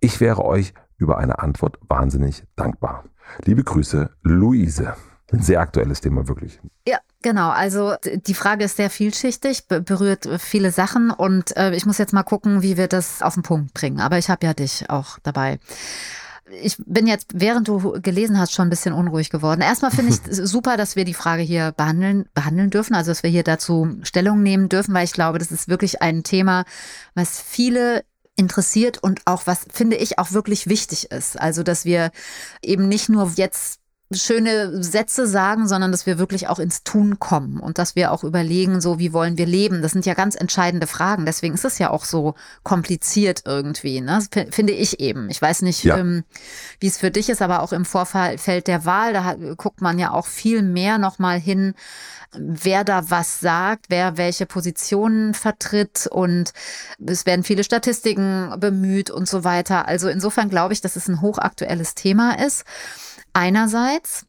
Ich 0.00 0.20
wäre 0.20 0.44
euch 0.44 0.74
über 0.98 1.16
eine 1.16 1.38
Antwort 1.38 1.78
wahnsinnig 1.88 2.44
dankbar. 2.56 3.04
Liebe 3.44 3.64
Grüße, 3.64 4.10
Luise. 4.22 4.94
Ein 5.32 5.42
sehr 5.42 5.60
aktuelles 5.60 6.00
Thema, 6.00 6.26
wirklich. 6.26 6.60
Ja, 6.86 6.98
genau. 7.22 7.50
Also 7.50 7.94
die 8.04 8.34
Frage 8.34 8.64
ist 8.64 8.76
sehr 8.76 8.90
vielschichtig, 8.90 9.68
berührt 9.68 10.28
viele 10.38 10.72
Sachen 10.72 11.10
und 11.10 11.56
äh, 11.56 11.74
ich 11.74 11.86
muss 11.86 11.98
jetzt 11.98 12.12
mal 12.12 12.24
gucken, 12.24 12.62
wie 12.62 12.76
wir 12.76 12.88
das 12.88 13.22
auf 13.22 13.34
den 13.34 13.42
Punkt 13.42 13.74
bringen. 13.74 14.00
Aber 14.00 14.18
ich 14.18 14.28
habe 14.28 14.46
ja 14.46 14.54
dich 14.54 14.90
auch 14.90 15.18
dabei 15.22 15.60
ich 16.62 16.76
bin 16.84 17.06
jetzt, 17.06 17.28
während 17.34 17.68
du 17.68 18.00
gelesen 18.00 18.38
hast, 18.38 18.52
schon 18.52 18.66
ein 18.66 18.70
bisschen 18.70 18.92
unruhig 18.92 19.30
geworden. 19.30 19.60
Erstmal 19.60 19.90
finde 19.90 20.12
ich 20.12 20.20
super, 20.48 20.76
dass 20.76 20.96
wir 20.96 21.04
die 21.04 21.14
Frage 21.14 21.42
hier 21.42 21.72
behandeln, 21.72 22.28
behandeln 22.34 22.70
dürfen, 22.70 22.94
also 22.94 23.10
dass 23.10 23.22
wir 23.22 23.30
hier 23.30 23.44
dazu 23.44 23.96
Stellung 24.02 24.42
nehmen 24.42 24.68
dürfen, 24.68 24.94
weil 24.94 25.04
ich 25.04 25.12
glaube, 25.12 25.38
das 25.38 25.52
ist 25.52 25.68
wirklich 25.68 26.02
ein 26.02 26.22
Thema, 26.22 26.64
was 27.14 27.40
viele 27.40 28.04
interessiert 28.36 29.02
und 29.02 29.20
auch 29.26 29.46
was, 29.46 29.66
finde 29.70 29.96
ich, 29.96 30.18
auch 30.18 30.32
wirklich 30.32 30.66
wichtig 30.66 31.10
ist. 31.10 31.38
Also, 31.38 31.62
dass 31.62 31.84
wir 31.84 32.10
eben 32.62 32.88
nicht 32.88 33.08
nur 33.08 33.30
jetzt 33.36 33.79
schöne 34.12 34.82
Sätze 34.82 35.26
sagen, 35.26 35.68
sondern 35.68 35.92
dass 35.92 36.04
wir 36.04 36.18
wirklich 36.18 36.48
auch 36.48 36.58
ins 36.58 36.82
Tun 36.82 37.20
kommen 37.20 37.60
und 37.60 37.78
dass 37.78 37.94
wir 37.94 38.10
auch 38.10 38.24
überlegen, 38.24 38.80
so 38.80 38.98
wie 38.98 39.12
wollen 39.12 39.38
wir 39.38 39.46
leben. 39.46 39.82
Das 39.82 39.92
sind 39.92 40.04
ja 40.04 40.14
ganz 40.14 40.34
entscheidende 40.34 40.88
Fragen. 40.88 41.26
Deswegen 41.26 41.54
ist 41.54 41.64
es 41.64 41.78
ja 41.78 41.90
auch 41.90 42.04
so 42.04 42.34
kompliziert 42.64 43.42
irgendwie, 43.46 44.00
ne? 44.00 44.20
finde 44.50 44.72
ich 44.72 44.98
eben. 44.98 45.30
Ich 45.30 45.40
weiß 45.40 45.62
nicht, 45.62 45.84
ja. 45.84 45.98
ähm, 45.98 46.24
wie 46.80 46.88
es 46.88 46.98
für 46.98 47.12
dich 47.12 47.28
ist, 47.28 47.40
aber 47.40 47.62
auch 47.62 47.72
im 47.72 47.84
Vorfeld 47.84 48.66
der 48.66 48.84
Wahl, 48.84 49.12
da 49.12 49.36
guckt 49.56 49.80
man 49.80 49.98
ja 49.98 50.10
auch 50.10 50.26
viel 50.26 50.62
mehr 50.62 50.98
nochmal 50.98 51.38
hin, 51.38 51.74
wer 52.32 52.84
da 52.84 53.10
was 53.10 53.40
sagt, 53.40 53.86
wer 53.88 54.16
welche 54.16 54.46
Positionen 54.46 55.34
vertritt 55.34 56.08
und 56.10 56.52
es 57.04 57.26
werden 57.26 57.42
viele 57.42 57.64
Statistiken 57.64 58.54
bemüht 58.58 59.10
und 59.10 59.28
so 59.28 59.44
weiter. 59.44 59.88
Also 59.88 60.08
insofern 60.08 60.48
glaube 60.48 60.72
ich, 60.72 60.80
dass 60.80 60.96
es 60.96 61.08
ein 61.08 61.20
hochaktuelles 61.20 61.94
Thema 61.94 62.44
ist. 62.44 62.64
Einerseits 63.32 64.26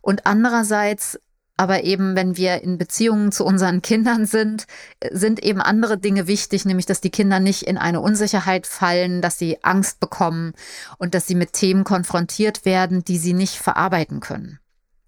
und 0.00 0.26
andererseits 0.26 1.18
aber 1.56 1.84
eben, 1.84 2.16
wenn 2.16 2.36
wir 2.36 2.62
in 2.62 2.76
Beziehungen 2.76 3.32
zu 3.32 3.44
unseren 3.44 3.80
Kindern 3.80 4.26
sind, 4.26 4.66
sind 5.10 5.42
eben 5.42 5.60
andere 5.60 5.96
Dinge 5.96 6.26
wichtig, 6.26 6.66
nämlich 6.66 6.84
dass 6.84 7.00
die 7.00 7.10
Kinder 7.10 7.40
nicht 7.40 7.62
in 7.62 7.78
eine 7.78 8.00
Unsicherheit 8.00 8.66
fallen, 8.66 9.22
dass 9.22 9.38
sie 9.38 9.64
Angst 9.64 9.98
bekommen 9.98 10.52
und 10.98 11.14
dass 11.14 11.26
sie 11.26 11.34
mit 11.34 11.54
Themen 11.54 11.84
konfrontiert 11.84 12.64
werden, 12.66 13.04
die 13.04 13.16
sie 13.18 13.32
nicht 13.32 13.56
verarbeiten 13.56 14.20
können. 14.20 14.58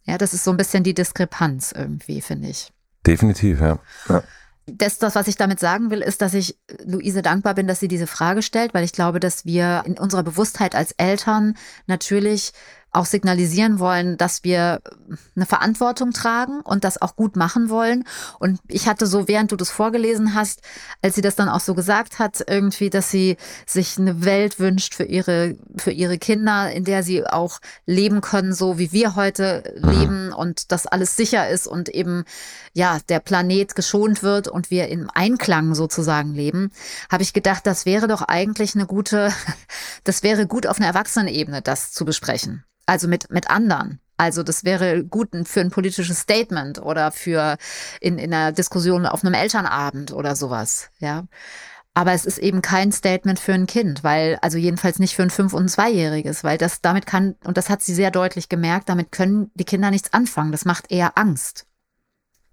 Ja, 0.05 0.17
das 0.17 0.33
ist 0.33 0.45
so 0.45 0.51
ein 0.51 0.57
bisschen 0.57 0.85
die 0.85 0.95
Diskrepanz 0.95 1.73
irgendwie, 1.73 2.23
finde 2.23 2.49
ich. 2.49 2.73
Definitiv, 3.07 3.61
ja. 3.61 3.79
ja. 4.09 4.23
Das, 4.65 4.99
das, 4.99 5.15
was 5.15 5.29
ich 5.29 5.37
damit 5.37 5.61
sagen 5.61 5.91
will, 5.91 6.01
ist, 6.01 6.23
dass 6.23 6.33
ich 6.33 6.59
Luise 6.85 7.21
dankbar 7.21 7.55
bin, 7.55 7.67
dass 7.67 7.81
sie 7.81 7.89
diese 7.89 8.07
Frage 8.07 8.43
stellt, 8.43 8.73
weil 8.73 8.85
ich 8.85 8.93
glaube, 8.93 9.21
dass 9.21 9.45
wir 9.45 9.83
in 9.87 9.99
unserer 9.99 10.23
Bewusstheit 10.23 10.75
als 10.75 10.93
Eltern 10.93 11.55
natürlich 11.87 12.53
auch 12.91 13.05
signalisieren 13.05 13.79
wollen, 13.79 14.17
dass 14.17 14.45
wir 14.45 14.81
eine 15.37 15.47
Verantwortung 15.47 16.13
tragen 16.13 16.61
und 16.61 16.85
das 16.85 17.01
auch 17.01 17.17
gut 17.17 17.37
machen 17.37 17.69
wollen. 17.69 18.05
Und 18.39 18.61
ich 18.67 18.89
hatte 18.89 19.07
so, 19.07 19.29
während 19.29 19.53
du 19.53 19.57
das 19.57 19.71
vorgelesen 19.71 20.35
hast, 20.35 20.63
als 21.03 21.15
sie 21.15 21.21
das 21.21 21.37
dann 21.37 21.51
auch 21.51 21.61
so 21.61 21.75
gesagt 21.75 22.19
hat, 22.19 22.43
irgendwie, 22.49 22.89
dass 22.89 23.11
sie 23.11 23.37
sich 23.67 23.99
eine 23.99 24.25
Welt 24.25 24.59
wünscht 24.59 24.95
für 24.95 25.05
ihre, 25.05 25.57
für 25.77 25.91
ihre 25.91 26.19
Kinder, 26.19 26.73
in 26.73 26.85
der 26.85 27.03
sie 27.03 27.27
auch 27.27 27.61
leben 27.85 28.23
können, 28.23 28.55
so 28.55 28.79
wie 28.79 28.91
wir 28.91 29.17
heute 29.17 29.79
mhm. 29.83 29.91
leben 29.91 30.33
und 30.33 30.73
dass 30.73 30.87
alles 30.87 31.17
sicher 31.17 31.49
ist 31.49 31.67
und 31.67 31.91
eben, 31.91 32.25
ja, 32.73 32.99
der 33.09 33.21
Planet 33.21 33.75
geschont 33.75 34.23
wird 34.23 34.49
und 34.49 34.71
wir 34.71 34.89
im 34.89 35.11
Einklang 35.13 35.75
sozusagen 35.75 36.35
leben, 36.35 36.71
habe 37.11 37.23
ich 37.23 37.35
gedacht, 37.35 37.67
das 37.67 37.85
wäre 37.85 38.09
doch 38.09 38.23
eigentlich 38.23 38.75
eine 38.75 38.87
gute, 38.87 39.31
das 40.05 40.23
wäre 40.23 40.47
gut 40.47 40.67
auf 40.67 40.79
einer 40.79 40.87
Erwachsenenebene, 40.87 41.61
das 41.61 41.93
zu 41.93 42.07
besprechen 42.07 42.65
also 42.89 43.09
mit, 43.09 43.31
mit 43.31 43.51
anderen. 43.51 44.01
Also 44.17 44.43
das 44.43 44.65
wäre 44.65 45.05
gut 45.05 45.29
für 45.45 45.61
ein 45.61 45.71
politisches 45.71 46.19
Statement 46.21 46.83
oder 46.83 47.13
für 47.13 47.57
in, 48.01 48.19
in 48.19 48.35
einer 48.35 48.53
Diskussion 48.53 49.07
auf 49.07 49.25
einem 49.25 49.35
Elternabend 49.35 50.13
oder 50.13 50.35
sowas, 50.35 50.91
ja. 50.99 51.25
Aber 51.95 52.13
es 52.13 52.25
ist 52.27 52.39
eben 52.39 52.63
kein 52.63 52.93
Statement 52.93 53.41
für 53.41 53.55
ein 53.55 53.67
Kind, 53.67 54.05
weil, 54.05 54.39
also 54.41 54.57
jedenfalls 54.57 54.99
nicht 54.99 55.17
für 55.17 55.23
ein 55.23 55.31
Fünf- 55.31 55.53
und 55.53 55.69
Zweijähriges, 55.69 56.45
weil 56.45 56.57
das 56.57 56.81
damit 56.81 57.07
kann, 57.07 57.35
und 57.45 57.57
das 57.57 57.71
hat 57.71 57.83
sie 57.83 57.95
sehr 57.95 58.11
deutlich 58.11 58.49
gemerkt, 58.49 58.89
damit 58.89 59.11
können 59.11 59.51
die 59.55 59.65
Kinder 59.65 59.91
nichts 59.91 60.13
anfangen. 60.13 60.53
Das 60.53 60.65
macht 60.65 60.93
eher 60.93 61.19
Angst. 61.19 61.67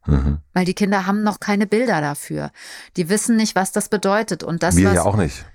Mhm. 0.06 0.40
Weil 0.54 0.66
die 0.66 0.74
Kinder 0.74 1.06
haben 1.06 1.24
noch 1.24 1.40
keine 1.40 1.68
Bilder 1.68 2.02
dafür. 2.02 2.52
Die 2.98 3.10
wissen 3.10 3.36
nicht, 3.36 3.56
was 3.56 3.72
das 3.72 3.90
bedeutet. 3.90 4.44
Und 4.44 4.64
das, 4.64 4.78
Wir 4.78 4.88
was, 4.88 4.96
ja 4.96 5.04
auch 5.04 5.16
nicht. 5.16 5.46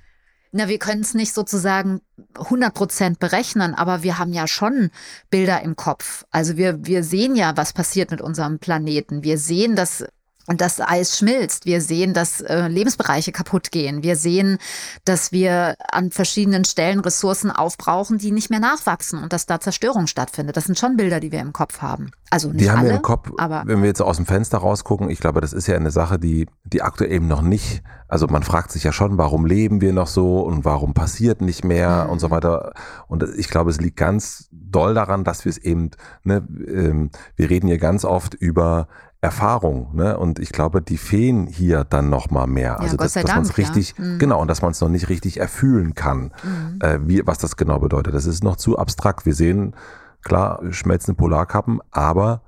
Na, 0.53 0.69
wir 0.69 0.79
können 0.79 1.03
es 1.03 1.15
nicht 1.15 1.33
sozusagen 1.33 2.01
100 2.35 2.75
Prozent 2.75 3.19
berechnen, 3.21 3.75
aber 3.75 4.03
wir 4.03 4.19
haben 4.19 4.33
ja 4.33 4.49
schon 4.49 4.91
Bilder 5.31 5.63
im 5.63 5.77
Kopf. 5.77 6.25
Also 6.31 6.57
wir, 6.57 6.85
wir 6.85 7.05
sehen 7.05 7.37
ja, 7.37 7.57
was 7.57 7.73
passiert 7.73 8.11
mit 8.11 8.21
unserem 8.21 8.59
Planeten. 8.59 9.23
Wir 9.23 9.39
sehen, 9.39 9.77
dass 9.77 10.05
das 10.47 10.81
Eis 10.81 11.19
schmilzt. 11.19 11.65
Wir 11.67 11.81
sehen, 11.81 12.15
dass 12.15 12.41
äh, 12.41 12.67
Lebensbereiche 12.69 13.33
kaputt 13.33 13.71
gehen. 13.71 14.03
Wir 14.03 14.17
sehen, 14.17 14.59
dass 15.05 15.33
wir 15.33 15.77
an 15.93 16.11
verschiedenen 16.11 16.65
Stellen 16.65 17.01
Ressourcen 17.01 17.51
aufbrauchen, 17.51 18.19
die 18.19 18.33
nicht 18.33 18.51
mehr 18.51 18.61
nachwachsen 18.61 19.23
und 19.23 19.33
dass 19.33 19.47
da 19.47 19.61
Zerstörung 19.61 20.07
stattfindet. 20.07 20.57
Das 20.57 20.65
sind 20.65 20.79
schon 20.79 20.97
Bilder, 20.97 21.21
die 21.21 21.33
wir 21.33 21.41
im 21.41 21.53
Kopf 21.53 21.83
haben. 21.83 22.11
Also 22.31 22.49
nicht 22.49 22.61
die 22.61 22.71
haben 22.71 22.81
alle, 22.81 22.89
wir 22.89 22.97
im 22.97 23.03
Kopf, 23.03 23.31
aber 23.39 23.63
wenn 23.67 23.81
wir 23.81 23.89
jetzt 23.89 24.01
aus 24.01 24.17
dem 24.17 24.27
Fenster 24.27 24.59
rausgucken, 24.59 25.11
ich 25.11 25.21
glaube, 25.21 25.41
das 25.41 25.53
ist 25.53 25.67
ja 25.67 25.77
eine 25.77 25.91
Sache, 25.91 26.19
die, 26.19 26.47
die 26.65 26.83
aktuell 26.83 27.13
eben 27.13 27.29
noch 27.29 27.43
nicht, 27.43 27.83
also 28.11 28.27
man 28.27 28.43
fragt 28.43 28.73
sich 28.73 28.83
ja 28.83 28.93
schon, 28.93 29.19
warum 29.19 29.47
leben 29.47 29.81
wir 29.81 29.93
noch 29.93 30.09
so 30.09 30.41
und 30.41 30.65
warum 30.65 30.95
passiert 30.95 31.41
nicht 31.41 31.65
mehr 31.65 32.05
mhm. 32.05 32.11
und 32.11 32.19
so 32.19 32.31
weiter. 32.31 32.73
Und 33.07 33.25
ich 33.37 33.49
glaube, 33.49 33.71
es 33.71 33.81
liegt 33.81 33.97
ganz 33.97 34.49
doll 34.51 34.95
daran, 34.95 35.23
dass 35.23 35.45
wir 35.45 35.51
es 35.51 35.59
eben, 35.59 35.91
ne, 36.25 36.47
ähm, 36.67 37.11
wir 37.37 37.51
reden 37.51 37.69
hier 37.69 37.79
ganz 37.79 38.05
oft 38.05 38.35
über 38.35 38.89
Erfahrung, 39.23 39.95
ne? 39.95 40.19
Und 40.19 40.39
ich 40.39 40.51
glaube, 40.51 40.81
die 40.81 40.97
fehlen 40.97 41.47
hier 41.47 41.85
dann 41.85 42.09
noch 42.09 42.31
mal 42.31 42.47
mehr. 42.47 42.73
Ja, 42.73 42.77
also 42.77 42.97
dass, 42.97 43.13
dass 43.13 43.25
man 43.25 43.43
es 43.43 43.59
richtig, 43.59 43.95
ja. 43.99 44.05
mhm. 44.05 44.19
genau, 44.19 44.41
und 44.41 44.49
dass 44.49 44.63
man 44.63 44.71
es 44.71 44.81
noch 44.81 44.89
nicht 44.89 45.11
richtig 45.11 45.39
erfühlen 45.39 45.95
kann, 45.95 46.33
mhm. 46.43 46.79
äh, 46.81 46.99
wie 47.07 47.27
was 47.27 47.39
das 47.39 47.57
genau 47.57 47.79
bedeutet. 47.81 48.15
Das 48.15 48.25
ist 48.25 48.43
noch 48.43 48.57
zu 48.57 48.79
abstrakt. 48.79 49.27
Wir 49.27 49.35
sehen 49.35 49.75
klar 50.23 50.61
schmelzende 50.71 51.19
Polarkappen, 51.19 51.81
aber 51.91 52.43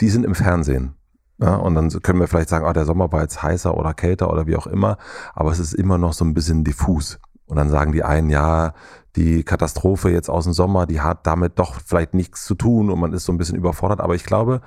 die 0.00 0.10
sind 0.10 0.24
im 0.24 0.36
Fernsehen. 0.36 0.94
Ja, 1.38 1.56
und 1.56 1.74
dann 1.74 1.88
können 1.88 2.20
wir 2.20 2.28
vielleicht 2.28 2.50
sagen, 2.50 2.66
ah, 2.66 2.72
der 2.72 2.84
Sommer 2.84 3.10
war 3.10 3.22
jetzt 3.22 3.42
heißer 3.42 3.76
oder 3.76 3.94
kälter 3.94 4.32
oder 4.32 4.46
wie 4.46 4.54
auch 4.56 4.68
immer, 4.68 4.98
aber 5.34 5.50
es 5.50 5.58
ist 5.58 5.74
immer 5.74 5.98
noch 5.98 6.12
so 6.12 6.24
ein 6.24 6.34
bisschen 6.34 6.62
diffus. 6.62 7.18
Und 7.46 7.56
dann 7.56 7.68
sagen 7.68 7.92
die 7.92 8.04
einen, 8.04 8.30
ja, 8.30 8.74
die 9.16 9.42
Katastrophe 9.42 10.10
jetzt 10.10 10.30
aus 10.30 10.44
dem 10.44 10.52
Sommer, 10.52 10.86
die 10.86 11.00
hat 11.00 11.26
damit 11.26 11.58
doch 11.58 11.80
vielleicht 11.84 12.14
nichts 12.14 12.44
zu 12.44 12.54
tun 12.54 12.90
und 12.90 12.98
man 12.98 13.12
ist 13.12 13.24
so 13.24 13.32
ein 13.32 13.38
bisschen 13.38 13.56
überfordert. 13.56 14.00
Aber 14.00 14.14
ich 14.14 14.24
glaube, 14.24 14.60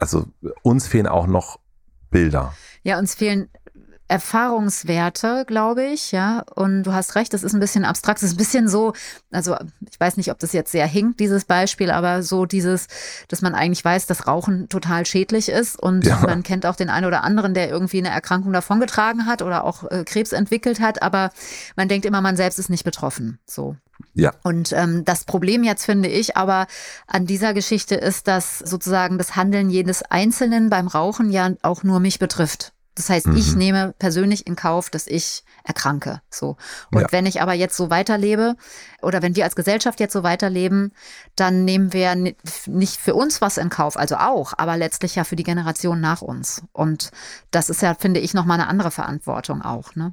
also 0.00 0.26
uns 0.62 0.86
fehlen 0.88 1.06
auch 1.06 1.26
noch 1.26 1.60
Bilder. 2.10 2.54
Ja, 2.82 2.98
uns 2.98 3.14
fehlen 3.14 3.48
Erfahrungswerte, 4.10 5.44
glaube 5.46 5.84
ich, 5.84 6.10
ja. 6.10 6.42
Und 6.56 6.82
du 6.82 6.92
hast 6.92 7.14
recht, 7.14 7.32
das 7.32 7.44
ist 7.44 7.54
ein 7.54 7.60
bisschen 7.60 7.84
abstrakt. 7.84 8.18
Es 8.18 8.24
ist 8.24 8.34
ein 8.34 8.38
bisschen 8.38 8.68
so, 8.68 8.92
also 9.30 9.56
ich 9.88 10.00
weiß 10.00 10.16
nicht, 10.16 10.32
ob 10.32 10.38
das 10.40 10.52
jetzt 10.52 10.72
sehr 10.72 10.86
hinkt, 10.86 11.20
dieses 11.20 11.44
Beispiel, 11.44 11.92
aber 11.92 12.24
so 12.24 12.44
dieses, 12.44 12.88
dass 13.28 13.40
man 13.40 13.54
eigentlich 13.54 13.84
weiß, 13.84 14.06
dass 14.06 14.26
Rauchen 14.26 14.68
total 14.68 15.06
schädlich 15.06 15.48
ist 15.48 15.78
und 15.78 16.06
ja. 16.06 16.18
man 16.26 16.42
kennt 16.42 16.66
auch 16.66 16.74
den 16.74 16.90
einen 16.90 17.06
oder 17.06 17.22
anderen, 17.22 17.54
der 17.54 17.70
irgendwie 17.70 17.98
eine 17.98 18.08
Erkrankung 18.08 18.52
davongetragen 18.52 19.26
hat 19.26 19.42
oder 19.42 19.62
auch 19.62 19.88
äh, 19.88 20.02
Krebs 20.04 20.32
entwickelt 20.32 20.80
hat, 20.80 21.02
aber 21.02 21.30
man 21.76 21.86
denkt 21.86 22.04
immer, 22.04 22.20
man 22.20 22.36
selbst 22.36 22.58
ist 22.58 22.68
nicht 22.68 22.84
betroffen. 22.84 23.38
So. 23.46 23.76
Ja. 24.14 24.32
Und 24.42 24.72
ähm, 24.72 25.04
das 25.04 25.24
Problem 25.24 25.64
jetzt 25.64 25.84
finde 25.84 26.08
ich 26.08 26.36
aber 26.36 26.66
an 27.06 27.26
dieser 27.26 27.54
Geschichte 27.54 27.94
ist, 27.94 28.28
dass 28.28 28.58
sozusagen 28.58 29.18
das 29.18 29.36
Handeln 29.36 29.70
jedes 29.70 30.02
Einzelnen 30.02 30.70
beim 30.70 30.88
Rauchen 30.88 31.30
ja 31.30 31.50
auch 31.62 31.82
nur 31.82 32.00
mich 32.00 32.18
betrifft. 32.18 32.72
Das 32.96 33.08
heißt, 33.08 33.28
mhm. 33.28 33.36
ich 33.36 33.54
nehme 33.54 33.94
persönlich 33.98 34.46
in 34.46 34.56
Kauf, 34.56 34.90
dass 34.90 35.06
ich 35.06 35.44
erkranke. 35.64 36.20
So. 36.28 36.56
Und 36.92 37.02
ja. 37.02 37.06
wenn 37.10 37.24
ich 37.24 37.40
aber 37.40 37.54
jetzt 37.54 37.76
so 37.76 37.88
weiterlebe 37.88 38.56
oder 39.00 39.22
wenn 39.22 39.36
wir 39.36 39.44
als 39.44 39.56
Gesellschaft 39.56 40.00
jetzt 40.00 40.12
so 40.12 40.22
weiterleben, 40.22 40.92
dann 41.36 41.64
nehmen 41.64 41.92
wir 41.92 42.14
nicht 42.66 42.96
für 43.00 43.14
uns 43.14 43.40
was 43.40 43.56
in 43.56 43.70
Kauf, 43.70 43.96
also 43.96 44.16
auch, 44.16 44.52
aber 44.58 44.76
letztlich 44.76 45.14
ja 45.14 45.24
für 45.24 45.36
die 45.36 45.44
Generation 45.44 46.00
nach 46.00 46.20
uns. 46.20 46.62
Und 46.72 47.10
das 47.50 47.70
ist 47.70 47.80
ja, 47.80 47.94
finde 47.94 48.20
ich, 48.20 48.34
nochmal 48.34 48.60
eine 48.60 48.68
andere 48.68 48.90
Verantwortung 48.90 49.62
auch. 49.62 49.94
Ne? 49.94 50.12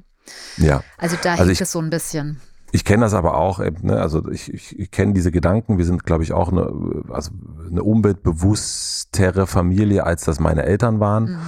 Ja. 0.56 0.82
Also 0.96 1.16
da 1.22 1.32
also 1.32 1.44
hängt 1.44 1.60
es 1.60 1.72
so 1.72 1.80
ein 1.80 1.90
bisschen. 1.90 2.40
Ich 2.70 2.84
kenne 2.84 3.02
das 3.02 3.14
aber 3.14 3.36
auch, 3.36 3.60
ne? 3.60 3.98
also 4.00 4.28
ich, 4.28 4.52
ich, 4.52 4.78
ich 4.78 4.90
kenne 4.90 5.14
diese 5.14 5.30
Gedanken. 5.30 5.78
Wir 5.78 5.86
sind, 5.86 6.04
glaube 6.04 6.22
ich, 6.22 6.32
auch 6.32 6.52
eine, 6.52 6.70
also 7.08 7.30
eine 7.70 7.82
umweltbewusstere 7.82 9.46
Familie, 9.46 10.04
als 10.04 10.24
das 10.24 10.38
meine 10.38 10.64
Eltern 10.64 11.00
waren. 11.00 11.24
Mhm. 11.24 11.38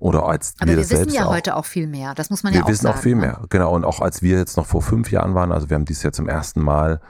Oder 0.00 0.26
als 0.26 0.54
aber 0.58 0.70
wir, 0.70 0.76
wir 0.76 0.82
das 0.82 0.90
wissen 0.90 1.12
ja 1.12 1.26
auch. 1.26 1.32
heute 1.32 1.56
auch 1.56 1.64
viel 1.64 1.86
mehr. 1.86 2.14
Das 2.14 2.28
muss 2.28 2.42
man 2.42 2.52
wir 2.52 2.58
ja 2.60 2.64
auch 2.64 2.68
sagen. 2.68 2.68
Wir 2.68 2.72
wissen 2.72 2.86
auch 2.88 3.02
viel 3.02 3.14
ne? 3.14 3.20
mehr, 3.20 3.40
genau. 3.48 3.72
Und 3.72 3.84
auch 3.84 4.00
als 4.00 4.20
wir 4.20 4.36
jetzt 4.36 4.56
noch 4.56 4.66
vor 4.66 4.82
fünf 4.82 5.10
Jahren 5.10 5.34
waren, 5.34 5.52
also 5.52 5.70
wir 5.70 5.76
haben 5.76 5.84
dies 5.84 6.02
ja 6.02 6.12
zum 6.12 6.28
ersten 6.28 6.60
Mal 6.60 7.00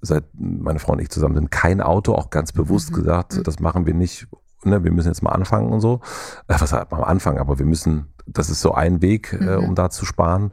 seit 0.00 0.24
meine 0.32 0.78
Frau 0.78 0.92
und 0.92 1.00
ich 1.00 1.10
zusammen 1.10 1.34
sind, 1.34 1.50
kein 1.50 1.80
Auto, 1.80 2.14
auch 2.14 2.30
ganz 2.30 2.52
bewusst 2.52 2.90
mhm. 2.90 2.96
gesagt, 2.96 3.36
mhm. 3.36 3.42
das 3.42 3.60
machen 3.60 3.86
wir 3.86 3.94
nicht, 3.94 4.26
ne, 4.64 4.82
wir 4.82 4.90
müssen 4.90 5.08
jetzt 5.08 5.22
mal 5.22 5.32
anfangen 5.32 5.72
und 5.72 5.80
so. 5.80 6.00
Äh, 6.48 6.54
was 6.58 6.72
heißt 6.72 6.90
mal 6.90 7.02
anfangen, 7.02 7.38
aber 7.38 7.58
wir 7.58 7.66
müssen, 7.66 8.12
das 8.26 8.50
ist 8.50 8.60
so 8.60 8.72
ein 8.72 9.02
Weg, 9.02 9.32
äh, 9.32 9.36
mhm. 9.36 9.48
äh, 9.48 9.56
um 9.56 9.74
da 9.74 9.90
zu 9.90 10.06
sparen. 10.06 10.52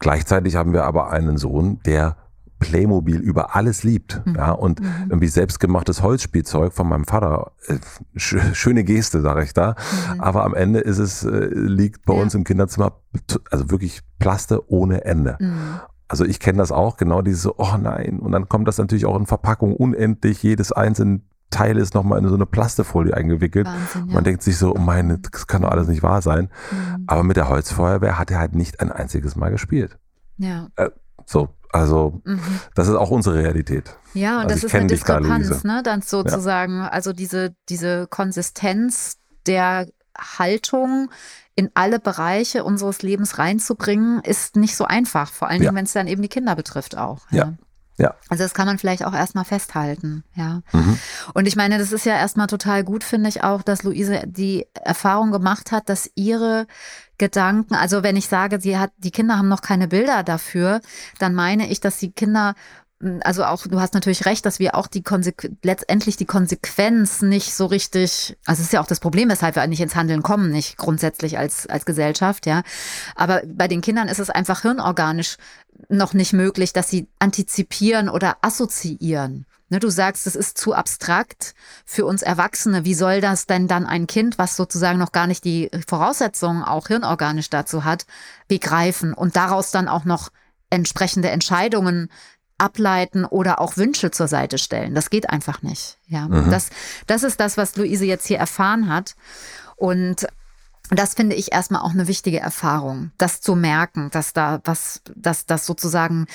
Gleichzeitig 0.00 0.56
haben 0.56 0.72
wir 0.72 0.84
aber 0.84 1.10
einen 1.10 1.36
Sohn, 1.36 1.78
der 1.84 2.16
Playmobil 2.58 3.18
über 3.18 3.56
alles 3.56 3.82
liebt. 3.82 4.22
Mhm. 4.24 4.34
Ja, 4.34 4.52
und 4.52 4.80
mhm. 4.80 5.06
irgendwie 5.08 5.28
selbstgemachtes 5.28 6.02
Holzspielzeug 6.02 6.72
von 6.72 6.88
meinem 6.88 7.04
Vater. 7.04 7.52
Äh, 7.66 7.78
schöne 8.16 8.84
Geste, 8.84 9.20
sage 9.20 9.44
ich 9.44 9.54
da. 9.54 9.74
Mhm. 10.14 10.20
Aber 10.20 10.44
am 10.44 10.54
Ende 10.54 10.80
ist 10.80 10.98
es, 10.98 11.24
äh, 11.24 11.48
liegt 11.52 12.04
bei 12.04 12.14
ja. 12.14 12.22
uns 12.22 12.34
im 12.34 12.44
Kinderzimmer, 12.44 12.92
also 13.50 13.70
wirklich 13.70 14.02
Plaste 14.18 14.70
ohne 14.70 15.04
Ende. 15.04 15.36
Mhm. 15.40 15.80
Also 16.06 16.24
ich 16.24 16.40
kenne 16.40 16.58
das 16.58 16.72
auch, 16.72 16.96
genau 16.96 17.22
dieses 17.22 17.42
so, 17.42 17.54
oh 17.56 17.76
nein. 17.80 18.18
Und 18.18 18.32
dann 18.32 18.48
kommt 18.48 18.68
das 18.68 18.78
natürlich 18.78 19.06
auch 19.06 19.16
in 19.16 19.26
Verpackung 19.26 19.74
unendlich. 19.74 20.42
Jedes 20.42 20.72
einzelne 20.72 21.20
Teil 21.50 21.76
ist 21.76 21.94
nochmal 21.94 22.18
in 22.18 22.28
so 22.28 22.34
eine 22.34 22.46
Plastefolie 22.46 23.14
eingewickelt. 23.14 23.66
Wahnsinn, 23.66 24.08
ja. 24.08 24.14
Man 24.14 24.24
denkt 24.24 24.42
sich 24.42 24.56
so, 24.56 24.74
oh 24.74 24.78
meine, 24.78 25.18
das 25.18 25.46
kann 25.46 25.62
doch 25.62 25.70
alles 25.70 25.88
nicht 25.88 26.02
wahr 26.02 26.22
sein. 26.22 26.48
Mhm. 26.70 27.04
Aber 27.06 27.22
mit 27.24 27.36
der 27.36 27.48
Holzfeuerwehr 27.48 28.18
hat 28.18 28.30
er 28.30 28.38
halt 28.38 28.54
nicht 28.54 28.80
ein 28.80 28.92
einziges 28.92 29.36
Mal 29.36 29.50
gespielt. 29.50 29.98
Ja. 30.38 30.68
Äh, 30.76 30.90
so, 31.26 31.48
Also 31.72 32.20
mhm. 32.24 32.40
das 32.74 32.88
ist 32.88 32.94
auch 32.94 33.10
unsere 33.10 33.38
Realität. 33.38 33.96
Ja, 34.14 34.36
und 34.36 34.44
also 34.44 34.54
das 34.54 34.64
ist 34.64 34.74
eine 34.74 34.86
Diskrepanz, 34.86 35.64
ne? 35.64 35.82
Dann 35.84 36.02
sozusagen, 36.02 36.78
ja. 36.78 36.88
also 36.88 37.12
diese, 37.12 37.54
diese 37.68 38.06
Konsistenz 38.08 39.18
der 39.46 39.86
Haltung 40.18 41.10
in 41.54 41.70
alle 41.74 42.00
Bereiche 42.00 42.64
unseres 42.64 43.02
Lebens 43.02 43.38
reinzubringen, 43.38 44.20
ist 44.20 44.56
nicht 44.56 44.76
so 44.76 44.84
einfach. 44.84 45.32
Vor 45.32 45.48
allen 45.48 45.60
Dingen, 45.60 45.72
ja. 45.72 45.78
wenn 45.78 45.84
es 45.84 45.92
dann 45.92 46.06
eben 46.06 46.22
die 46.22 46.28
Kinder 46.28 46.56
betrifft 46.56 46.96
auch. 46.96 47.26
Ja. 47.30 47.36
ja. 47.36 47.52
Ja. 48.00 48.14
Also 48.30 48.42
das 48.44 48.54
kann 48.54 48.66
man 48.66 48.78
vielleicht 48.78 49.04
auch 49.04 49.12
erstmal 49.12 49.44
festhalten, 49.44 50.24
ja. 50.34 50.62
Mhm. 50.72 50.98
Und 51.34 51.46
ich 51.46 51.54
meine, 51.54 51.78
das 51.78 51.92
ist 51.92 52.06
ja 52.06 52.14
erstmal 52.14 52.46
total 52.46 52.82
gut, 52.82 53.04
finde 53.04 53.28
ich 53.28 53.44
auch, 53.44 53.62
dass 53.62 53.82
Luise 53.82 54.22
die 54.26 54.66
Erfahrung 54.74 55.32
gemacht 55.32 55.70
hat, 55.70 55.88
dass 55.90 56.10
ihre 56.14 56.66
Gedanken, 57.18 57.74
also 57.74 58.02
wenn 58.02 58.16
ich 58.16 58.28
sage, 58.28 58.58
sie 58.58 58.78
hat, 58.78 58.92
die 58.96 59.10
Kinder 59.10 59.36
haben 59.36 59.48
noch 59.48 59.60
keine 59.60 59.88
Bilder 59.88 60.22
dafür, 60.22 60.80
dann 61.18 61.34
meine 61.34 61.68
ich, 61.68 61.80
dass 61.80 61.98
die 61.98 62.12
Kinder 62.12 62.54
also 63.22 63.44
auch, 63.44 63.66
du 63.66 63.80
hast 63.80 63.94
natürlich 63.94 64.26
recht, 64.26 64.44
dass 64.44 64.58
wir 64.58 64.74
auch 64.74 64.86
die 64.86 65.02
Konsequ 65.02 65.48
letztendlich 65.62 66.16
die 66.16 66.26
Konsequenz 66.26 67.22
nicht 67.22 67.54
so 67.54 67.64
richtig, 67.64 68.36
also 68.44 68.60
es 68.60 68.66
ist 68.66 68.72
ja 68.74 68.82
auch 68.82 68.86
das 68.86 69.00
Problem, 69.00 69.30
weshalb 69.30 69.56
wir 69.56 69.66
nicht 69.66 69.80
ins 69.80 69.96
Handeln 69.96 70.22
kommen, 70.22 70.50
nicht 70.50 70.76
grundsätzlich 70.76 71.38
als, 71.38 71.66
als 71.66 71.86
Gesellschaft, 71.86 72.44
ja. 72.44 72.62
Aber 73.14 73.42
bei 73.46 73.68
den 73.68 73.80
Kindern 73.80 74.08
ist 74.08 74.18
es 74.18 74.28
einfach 74.28 74.62
hirnorganisch 74.62 75.36
noch 75.90 76.14
nicht 76.14 76.32
möglich, 76.32 76.72
dass 76.72 76.88
sie 76.88 77.08
antizipieren 77.18 78.08
oder 78.08 78.38
assoziieren. 78.42 79.46
Ne, 79.68 79.78
du 79.78 79.88
sagst, 79.88 80.26
es 80.26 80.34
ist 80.34 80.58
zu 80.58 80.74
abstrakt 80.74 81.54
für 81.84 82.04
uns 82.04 82.22
Erwachsene. 82.22 82.84
Wie 82.84 82.94
soll 82.94 83.20
das 83.20 83.46
denn 83.46 83.68
dann 83.68 83.86
ein 83.86 84.08
Kind, 84.08 84.36
was 84.36 84.56
sozusagen 84.56 84.98
noch 84.98 85.12
gar 85.12 85.28
nicht 85.28 85.44
die 85.44 85.70
Voraussetzungen 85.86 86.64
auch 86.64 86.88
hirnorganisch 86.88 87.50
dazu 87.50 87.84
hat, 87.84 88.04
begreifen 88.48 89.14
und 89.14 89.36
daraus 89.36 89.70
dann 89.70 89.86
auch 89.86 90.04
noch 90.04 90.30
entsprechende 90.70 91.30
Entscheidungen 91.30 92.10
ableiten 92.58 93.24
oder 93.24 93.60
auch 93.60 93.76
Wünsche 93.76 94.10
zur 94.10 94.26
Seite 94.26 94.58
stellen. 94.58 94.94
Das 94.94 95.08
geht 95.08 95.30
einfach 95.30 95.62
nicht. 95.62 95.98
Ja, 96.08 96.26
mhm. 96.26 96.50
das, 96.50 96.70
das 97.06 97.22
ist 97.22 97.38
das, 97.38 97.56
was 97.56 97.76
Luise 97.76 98.04
jetzt 98.04 98.26
hier 98.26 98.38
erfahren 98.38 98.92
hat. 98.92 99.14
Und 99.76 100.26
das 100.90 101.14
finde 101.14 101.36
ich 101.36 101.52
erstmal 101.52 101.82
auch 101.82 101.92
eine 101.92 102.08
wichtige 102.08 102.40
Erfahrung, 102.40 103.12
das 103.16 103.40
zu 103.40 103.54
merken, 103.54 104.10
dass 104.10 104.32
da 104.32 104.60
was, 104.64 105.02
dass 105.14 105.46
das 105.46 105.64
sozusagen 105.64 106.26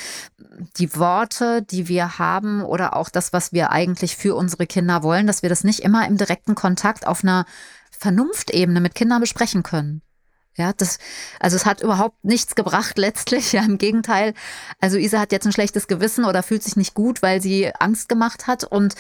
die 0.77 0.95
Worte, 0.95 1.61
die 1.61 1.87
wir 1.87 2.17
haben 2.19 2.63
oder 2.63 2.95
auch 2.95 3.09
das, 3.09 3.33
was 3.33 3.51
wir 3.51 3.71
eigentlich 3.71 4.15
für 4.15 4.35
unsere 4.35 4.65
Kinder 4.65 5.03
wollen, 5.03 5.27
dass 5.27 5.41
wir 5.41 5.49
das 5.49 5.63
nicht 5.63 5.81
immer 5.81 6.07
im 6.07 6.17
direkten 6.17 6.55
Kontakt 6.55 7.05
auf 7.05 7.23
einer 7.23 7.45
Vernunftebene 7.91 8.79
mit 8.79 8.95
Kindern 8.95 9.21
besprechen 9.21 9.63
können. 9.63 10.01
Ja, 10.57 10.71
das, 10.71 10.99
also 11.41 11.57
es 11.57 11.65
hat 11.65 11.81
überhaupt 11.81 12.23
nichts 12.23 12.55
gebracht 12.55 12.97
letztlich. 12.97 13.51
Ja, 13.55 13.63
im 13.63 13.77
Gegenteil. 13.77 14.33
Also 14.79 14.97
Isa 14.97 15.19
hat 15.19 15.31
jetzt 15.31 15.45
ein 15.45 15.51
schlechtes 15.51 15.87
Gewissen 15.87 16.25
oder 16.25 16.43
fühlt 16.43 16.63
sich 16.63 16.75
nicht 16.75 16.93
gut, 16.93 17.21
weil 17.21 17.41
sie 17.41 17.73
Angst 17.75 18.09
gemacht 18.09 18.47
hat. 18.47 18.63
Und 18.63 18.95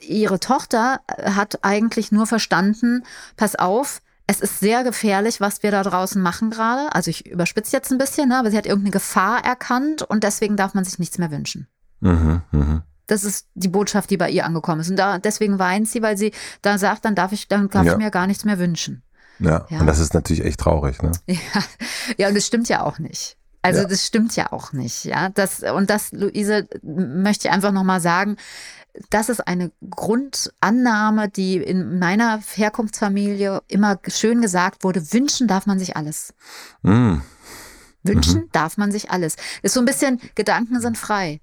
ihre 0.00 0.38
Tochter 0.38 1.00
hat 1.08 1.64
eigentlich 1.64 2.12
nur 2.12 2.26
verstanden, 2.26 3.04
pass 3.36 3.56
auf, 3.56 4.00
es 4.26 4.40
ist 4.40 4.60
sehr 4.60 4.84
gefährlich, 4.84 5.40
was 5.40 5.62
wir 5.62 5.70
da 5.70 5.82
draußen 5.82 6.20
machen 6.20 6.50
gerade. 6.50 6.94
Also 6.94 7.10
ich 7.10 7.26
überspitze 7.26 7.76
jetzt 7.76 7.90
ein 7.90 7.98
bisschen, 7.98 8.28
ne? 8.28 8.38
aber 8.38 8.50
sie 8.50 8.56
hat 8.56 8.66
irgendeine 8.66 8.92
Gefahr 8.92 9.44
erkannt 9.44 10.02
und 10.02 10.24
deswegen 10.24 10.56
darf 10.56 10.74
man 10.74 10.84
sich 10.84 10.98
nichts 10.98 11.18
mehr 11.18 11.30
wünschen. 11.30 11.68
Mhm, 12.00 12.42
mh. 12.50 12.82
Das 13.06 13.24
ist 13.24 13.48
die 13.54 13.68
Botschaft, 13.68 14.10
die 14.10 14.16
bei 14.16 14.30
ihr 14.30 14.46
angekommen 14.46 14.80
ist. 14.80 14.90
Und 14.90 14.96
da, 14.96 15.18
deswegen 15.18 15.58
weint 15.58 15.88
sie, 15.88 16.02
weil 16.02 16.16
sie 16.16 16.32
da 16.62 16.78
sagt, 16.78 17.04
dann 17.04 17.14
darf 17.14 17.32
ich, 17.32 17.48
dann 17.48 17.68
darf 17.68 17.84
ja. 17.84 17.92
ich 17.92 17.98
mir 17.98 18.10
gar 18.10 18.26
nichts 18.26 18.44
mehr 18.44 18.58
wünschen. 18.58 19.02
Ja, 19.38 19.66
ja, 19.70 19.80
und 19.80 19.86
das 19.86 19.98
ist 19.98 20.14
natürlich 20.14 20.44
echt 20.44 20.60
traurig, 20.60 21.02
ne? 21.02 21.12
Ja, 21.26 21.36
ja 22.16 22.28
und 22.28 22.36
das 22.36 22.46
stimmt 22.46 22.68
ja 22.68 22.84
auch 22.84 22.98
nicht. 22.98 23.36
Also 23.60 23.82
ja. 23.82 23.88
das 23.88 24.04
stimmt 24.04 24.34
ja 24.34 24.52
auch 24.52 24.72
nicht, 24.72 25.04
ja. 25.04 25.28
Das, 25.28 25.62
und 25.62 25.88
das, 25.88 26.12
Luise, 26.12 26.68
möchte 26.82 27.48
ich 27.48 27.54
einfach 27.54 27.70
nochmal 27.70 28.00
sagen, 28.00 28.36
das 29.10 29.28
ist 29.28 29.46
eine 29.46 29.72
Grundannahme, 29.88 31.28
die 31.28 31.56
in 31.56 31.98
meiner 31.98 32.40
Herkunftsfamilie 32.54 33.62
immer 33.68 33.98
schön 34.08 34.42
gesagt 34.42 34.84
wurde, 34.84 35.12
wünschen 35.12 35.48
darf 35.48 35.66
man 35.66 35.78
sich 35.78 35.96
alles. 35.96 36.34
Mm. 36.82 37.16
Wünschen 38.02 38.42
mhm. 38.42 38.48
darf 38.52 38.76
man 38.76 38.92
sich 38.92 39.10
alles. 39.10 39.36
Ist 39.62 39.74
so 39.74 39.80
ein 39.80 39.86
bisschen, 39.86 40.20
Gedanken 40.34 40.80
sind 40.80 40.98
frei. 40.98 41.40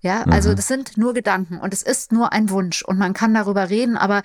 Ja, 0.00 0.24
also 0.24 0.50
mhm. 0.50 0.56
das 0.56 0.66
sind 0.66 0.96
nur 0.96 1.14
Gedanken 1.14 1.58
und 1.58 1.72
es 1.72 1.82
ist 1.82 2.10
nur 2.10 2.32
ein 2.32 2.50
Wunsch 2.50 2.82
und 2.82 2.98
man 2.98 3.12
kann 3.12 3.34
darüber 3.34 3.70
reden, 3.70 3.96
aber 3.96 4.22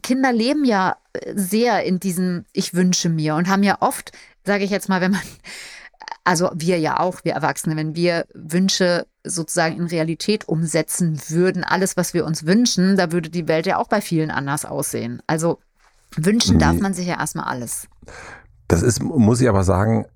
Kinder 0.00 0.32
leben 0.32 0.64
ja 0.64 0.96
sehr 1.34 1.82
in 1.82 1.98
diesem 1.98 2.44
Ich 2.52 2.72
wünsche 2.74 3.08
mir 3.08 3.34
und 3.34 3.48
haben 3.48 3.64
ja 3.64 3.78
oft, 3.80 4.12
sage 4.44 4.62
ich 4.62 4.70
jetzt 4.70 4.88
mal, 4.88 5.00
wenn 5.00 5.10
man, 5.10 5.20
also 6.22 6.50
wir 6.54 6.78
ja 6.78 7.00
auch, 7.00 7.24
wir 7.24 7.32
Erwachsene, 7.32 7.74
wenn 7.74 7.96
wir 7.96 8.26
Wünsche 8.32 9.08
sozusagen 9.24 9.76
in 9.76 9.86
Realität 9.86 10.48
umsetzen 10.48 11.20
würden, 11.28 11.64
alles, 11.64 11.96
was 11.96 12.14
wir 12.14 12.24
uns 12.24 12.46
wünschen, 12.46 12.96
da 12.96 13.12
würde 13.12 13.30
die 13.30 13.48
Welt 13.48 13.66
ja 13.66 13.78
auch 13.78 13.88
bei 13.88 14.00
vielen 14.00 14.30
anders 14.30 14.64
aussehen. 14.64 15.22
Also 15.26 15.58
wünschen 16.16 16.58
darf 16.58 16.78
man 16.80 16.94
sich 16.94 17.06
ja 17.06 17.18
erstmal 17.18 17.46
alles. 17.46 17.88
Das 18.68 18.82
ist, 18.82 19.02
muss 19.02 19.40
ich 19.40 19.48
aber 19.48 19.64
sagen, 19.64 20.06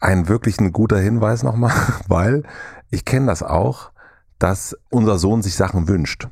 ein 0.00 0.28
wirklich 0.28 0.58
ein 0.58 0.72
guter 0.72 0.98
Hinweis 0.98 1.42
nochmal, 1.42 1.72
weil 2.08 2.42
ich 2.90 3.04
kenne 3.04 3.26
das 3.26 3.42
auch, 3.42 3.90
dass 4.38 4.76
unser 4.90 5.18
Sohn 5.18 5.42
sich 5.42 5.54
Sachen 5.54 5.88
wünscht. 5.88 6.28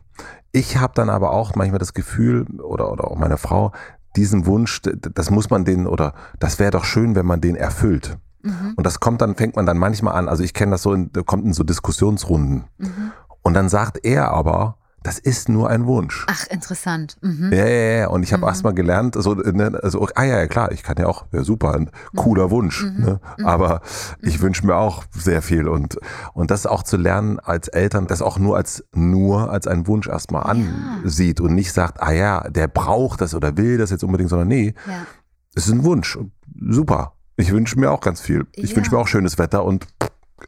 Ich 0.52 0.76
habe 0.76 0.92
dann 0.94 1.10
aber 1.10 1.32
auch 1.32 1.54
manchmal 1.54 1.78
das 1.78 1.94
Gefühl, 1.94 2.46
oder, 2.60 2.92
oder 2.92 3.10
auch 3.10 3.16
meine 3.16 3.38
Frau, 3.38 3.72
diesen 4.16 4.46
Wunsch, 4.46 4.82
das 4.82 5.30
muss 5.30 5.50
man 5.50 5.64
den, 5.64 5.86
oder 5.86 6.14
das 6.38 6.58
wäre 6.58 6.70
doch 6.70 6.84
schön, 6.84 7.16
wenn 7.16 7.26
man 7.26 7.40
den 7.40 7.56
erfüllt. 7.56 8.18
Mhm. 8.44 8.74
Und 8.76 8.84
das 8.84 9.00
kommt 9.00 9.20
dann, 9.22 9.34
fängt 9.34 9.56
man 9.56 9.66
dann 9.66 9.78
manchmal 9.78 10.14
an, 10.14 10.28
also 10.28 10.42
ich 10.42 10.54
kenne 10.54 10.72
das 10.72 10.82
so, 10.82 10.92
in, 10.92 11.10
kommt 11.24 11.44
in 11.44 11.52
so 11.52 11.64
Diskussionsrunden. 11.64 12.64
Mhm. 12.78 13.12
Und 13.42 13.54
dann 13.54 13.68
sagt 13.68 14.04
er 14.04 14.30
aber, 14.30 14.76
das 15.04 15.18
ist 15.18 15.50
nur 15.50 15.68
ein 15.68 15.84
Wunsch. 15.84 16.24
Ach, 16.28 16.46
interessant. 16.48 17.18
Mhm. 17.20 17.52
Ja, 17.52 17.66
ja, 17.66 17.98
ja. 17.98 18.08
Und 18.08 18.22
ich 18.22 18.32
habe 18.32 18.40
mhm. 18.40 18.48
erst 18.48 18.64
mal 18.64 18.72
gelernt, 18.72 19.18
also, 19.18 19.34
ne, 19.34 19.78
also, 19.82 20.08
ah 20.14 20.24
ja, 20.24 20.38
ja, 20.38 20.46
klar, 20.46 20.72
ich 20.72 20.82
kann 20.82 20.96
ja 20.96 21.06
auch, 21.06 21.26
ja 21.30 21.44
super, 21.44 21.74
ein 21.74 21.90
cooler 22.16 22.50
Wunsch. 22.50 22.84
Mhm. 22.84 23.04
Ne? 23.04 23.20
Mhm. 23.36 23.46
Aber 23.46 23.82
ich 24.22 24.38
mhm. 24.38 24.44
wünsche 24.44 24.66
mir 24.66 24.76
auch 24.76 25.04
sehr 25.10 25.42
viel. 25.42 25.68
Und, 25.68 25.98
und 26.32 26.50
das 26.50 26.66
auch 26.66 26.82
zu 26.82 26.96
lernen 26.96 27.38
als 27.38 27.68
Eltern, 27.68 28.06
das 28.06 28.22
auch 28.22 28.38
nur 28.38 28.56
als 28.56 28.82
nur 28.94 29.50
als 29.50 29.66
einen 29.66 29.86
Wunsch 29.86 30.08
erstmal 30.08 30.44
ansieht 30.44 31.38
und 31.38 31.54
nicht 31.54 31.74
sagt, 31.74 32.02
ah 32.02 32.12
ja, 32.12 32.48
der 32.48 32.68
braucht 32.68 33.20
das 33.20 33.34
oder 33.34 33.58
will 33.58 33.76
das 33.76 33.90
jetzt 33.90 34.04
unbedingt, 34.04 34.30
sondern 34.30 34.48
nee, 34.48 34.74
ja. 34.86 35.06
es 35.54 35.66
ist 35.66 35.72
ein 35.72 35.84
Wunsch. 35.84 36.18
Super. 36.66 37.12
Ich 37.36 37.52
wünsche 37.52 37.78
mir 37.78 37.90
auch 37.90 38.00
ganz 38.00 38.20
viel. 38.20 38.46
Ich 38.54 38.70
ja. 38.70 38.76
wünsche 38.76 38.92
mir 38.92 38.98
auch 38.98 39.08
schönes 39.08 39.38
Wetter 39.38 39.64
und 39.64 39.86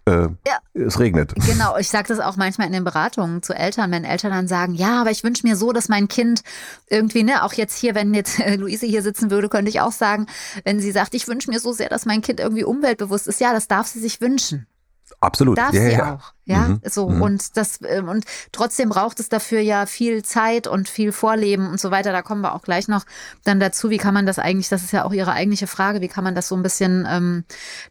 äh, 0.05 0.29
ja. 0.47 0.59
es 0.75 0.99
regnet. 0.99 1.35
Genau, 1.47 1.77
ich 1.77 1.89
sage 1.89 2.09
das 2.09 2.21
auch 2.21 2.37
manchmal 2.37 2.67
in 2.67 2.73
den 2.73 2.85
Beratungen 2.85 3.43
zu 3.43 3.55
Eltern, 3.55 3.91
wenn 3.91 4.05
Eltern 4.05 4.31
dann 4.31 4.49
sagen, 4.49 4.75
ja, 4.75 5.01
aber 5.01 5.11
ich 5.11 5.25
wünsche 5.25 5.47
mir 5.47 5.57
so, 5.57 5.73
dass 5.73 5.89
mein 5.89 6.09
Kind 6.09 6.43
irgendwie, 6.89 7.23
ne, 7.23 7.45
auch 7.45 7.53
jetzt 7.55 7.79
hier, 7.79 7.95
wenn 7.95 8.15
jetzt 8.15 8.39
äh, 8.41 8.57
Luise 8.57 8.87
hier 8.87 9.03
sitzen 9.03 9.31
würde, 9.31 9.49
könnte 9.49 9.69
ich 9.69 9.81
auch 9.81 9.93
sagen, 9.93 10.27
wenn 10.65 10.81
sie 10.81 10.93
sagt, 10.93 11.15
ich 11.15 11.29
wünsche 11.29 11.51
mir 11.51 11.61
so 11.61 11.73
sehr, 11.73 11.89
dass 11.89 12.07
mein 12.07 12.23
Kind 12.23 12.41
irgendwie 12.41 12.65
umweltbewusst 12.65 13.27
ist, 13.27 13.41
ja, 13.41 13.53
das 13.53 13.69
darf 13.69 13.87
sie 13.87 14.01
sich 14.01 14.21
wünschen. 14.21 14.67
Absolut. 15.21 15.59
Darf 15.59 15.73
ja, 15.73 15.81
sie 15.83 15.93
ja. 15.93 16.15
auch. 16.15 16.33
Ja, 16.45 16.69
mhm. 16.69 16.81
so. 16.85 17.09
Mhm. 17.09 17.23
Und 17.23 17.57
das, 17.57 17.81
ähm, 17.87 18.09
und 18.09 18.25
trotzdem 18.53 18.89
braucht 18.89 19.19
es 19.21 19.29
dafür 19.29 19.61
ja 19.61 19.87
viel 19.87 20.25
Zeit 20.25 20.67
und 20.67 20.89
viel 20.89 21.13
Vorleben 21.13 21.69
und 21.69 21.81
so 21.81 21.91
weiter. 21.91 22.13
Da 22.13 22.23
kommen 22.23 22.41
wir 22.43 22.55
auch 22.55 22.63
gleich 22.63 22.89
noch 22.89 23.05
dann 23.45 23.61
dazu. 23.61 23.91
Wie 23.91 23.99
kann 23.99 24.15
man 24.15 24.27
das 24.27 24.39
eigentlich, 24.39 24.69
das 24.69 24.83
ist 24.83 24.93
ja 24.93 25.05
auch 25.05 25.13
Ihre 25.13 25.33
eigentliche 25.33 25.67
Frage, 25.67 26.01
wie 26.01 26.09
kann 26.09 26.25
man 26.25 26.35
das 26.35 26.49
so 26.49 26.57
ein 26.57 26.63
bisschen 26.63 27.07
ähm, 27.09 27.45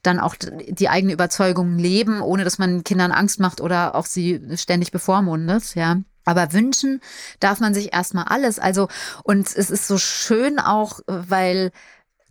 dann 0.03 0.19
auch 0.19 0.35
die 0.37 0.89
eigene 0.89 1.13
Überzeugung 1.13 1.77
leben, 1.77 2.21
ohne 2.21 2.43
dass 2.43 2.57
man 2.57 2.83
Kindern 2.83 3.11
Angst 3.11 3.39
macht 3.39 3.61
oder 3.61 3.95
auch 3.95 4.05
sie 4.05 4.41
ständig 4.55 4.91
bevormundet, 4.91 5.75
ja. 5.75 5.97
Aber 6.25 6.53
wünschen 6.53 7.01
darf 7.39 7.59
man 7.59 7.75
sich 7.75 7.93
erstmal 7.93 8.25
alles. 8.25 8.57
Also, 8.57 8.87
und 9.23 9.45
es 9.45 9.69
ist 9.69 9.87
so 9.87 9.99
schön 9.99 10.57
auch, 10.57 10.99
weil 11.05 11.71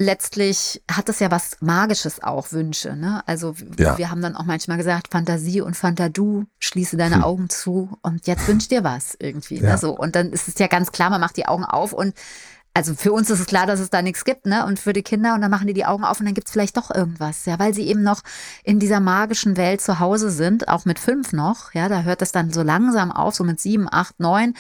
letztlich 0.05 0.83
hat 0.91 1.09
es 1.09 1.19
ja 1.19 1.31
was 1.31 1.57
Magisches 1.61 2.23
auch, 2.23 2.53
Wünsche. 2.53 2.95
Ne? 2.95 3.23
Also 3.27 3.55
ja. 3.79 3.99
wir 3.99 4.11
haben 4.11 4.23
dann 4.23 4.37
auch 4.37 4.45
manchmal 4.45 4.77
gesagt, 4.77 5.09
Fantasie 5.11 5.61
und 5.61 5.77
Fantadu, 5.77 6.45
schließe 6.59 6.97
deine 6.97 7.17
hm. 7.17 7.25
Augen 7.25 7.49
zu 7.51 7.99
und 8.03 8.27
jetzt 8.27 8.47
wünsch 8.47 8.69
dir 8.69 8.85
was 8.85 9.17
irgendwie. 9.19 9.61
Ne? 9.61 9.67
Ja. 9.67 9.73
Ne? 9.73 9.79
So, 9.79 9.97
und 9.97 10.15
dann 10.15 10.31
ist 10.31 10.49
es 10.49 10.59
ja 10.59 10.67
ganz 10.67 10.93
klar, 10.93 11.11
man 11.11 11.21
macht 11.21 11.37
die 11.37 11.47
Augen 11.47 11.65
auf 11.65 11.93
und 11.93 12.15
also 12.77 12.95
für 12.95 13.13
uns 13.13 13.31
ist 13.31 13.39
es 13.39 13.47
klar, 13.47 13.67
dass 13.67 13.79
es 13.79 13.89
da 13.89 14.03
nichts 14.03 14.25
gibt, 14.25 14.47
ne? 14.47 14.67
Und 14.67 14.81
für 14.81 14.93
die 14.93 15.05
Kinder 15.05 15.35
und 15.35 15.41
dann 15.43 15.51
machen 15.51 15.69
die 15.69 15.75
die 15.75 15.85
Augen 15.85 16.03
auf 16.03 16.19
und 16.19 16.27
dann 16.27 16.35
gibt 16.35 16.49
es 16.49 16.53
vielleicht 16.53 16.77
doch 16.77 16.93
irgendwas, 16.93 17.47
ja, 17.47 17.57
weil 17.61 17.73
sie 17.73 17.87
eben 17.87 18.03
noch 18.03 18.23
in 18.65 18.81
dieser 18.81 18.99
magischen 18.99 19.57
Welt 19.57 19.81
zu 19.81 20.01
Hause 20.01 20.29
sind, 20.31 20.67
auch 20.67 20.85
mit 20.85 20.99
fünf 20.99 21.33
noch, 21.33 21.73
ja, 21.73 21.89
da 21.89 22.03
hört 22.03 22.21
das 22.21 22.33
dann 22.33 22.53
so 22.53 22.63
langsam 22.63 23.13
auf, 23.13 23.37
so 23.37 23.45
mit 23.45 23.61
sieben, 23.61 23.87
acht, 23.89 24.19
neun 24.19 24.55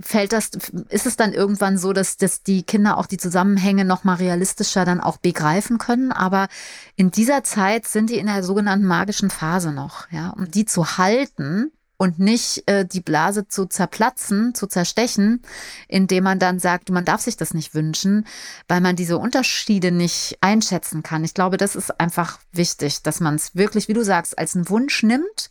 fällt 0.00 0.32
das, 0.32 0.50
ist 0.88 1.06
es 1.06 1.16
dann 1.16 1.32
irgendwann 1.32 1.78
so, 1.78 1.92
dass, 1.92 2.16
dass 2.16 2.42
die 2.42 2.62
Kinder 2.62 2.98
auch 2.98 3.06
die 3.06 3.16
Zusammenhänge 3.16 3.84
noch 3.84 4.04
mal 4.04 4.14
realistischer 4.14 4.84
dann 4.84 5.00
auch 5.00 5.18
begreifen 5.18 5.78
können? 5.78 6.12
Aber 6.12 6.48
in 6.96 7.10
dieser 7.10 7.44
Zeit 7.44 7.86
sind 7.86 8.10
die 8.10 8.18
in 8.18 8.26
der 8.26 8.42
sogenannten 8.42 8.86
magischen 8.86 9.30
Phase 9.30 9.72
noch, 9.72 10.10
ja. 10.10 10.30
Und 10.30 10.54
die 10.54 10.64
zu 10.64 10.98
halten, 10.98 11.72
und 11.96 12.18
nicht 12.18 12.64
äh, 12.66 12.84
die 12.84 13.00
Blase 13.00 13.46
zu 13.46 13.66
zerplatzen, 13.66 14.54
zu 14.54 14.66
zerstechen, 14.66 15.42
indem 15.88 16.24
man 16.24 16.38
dann 16.38 16.58
sagt, 16.58 16.90
man 16.90 17.04
darf 17.04 17.20
sich 17.20 17.36
das 17.36 17.54
nicht 17.54 17.74
wünschen, 17.74 18.26
weil 18.68 18.80
man 18.80 18.96
diese 18.96 19.18
Unterschiede 19.18 19.92
nicht 19.92 20.38
einschätzen 20.40 21.02
kann. 21.02 21.24
Ich 21.24 21.34
glaube, 21.34 21.56
das 21.56 21.76
ist 21.76 22.00
einfach 22.00 22.38
wichtig, 22.52 23.02
dass 23.02 23.20
man 23.20 23.36
es 23.36 23.54
wirklich, 23.54 23.88
wie 23.88 23.92
du 23.92 24.04
sagst, 24.04 24.38
als 24.38 24.56
einen 24.56 24.68
Wunsch 24.68 25.02
nimmt 25.02 25.50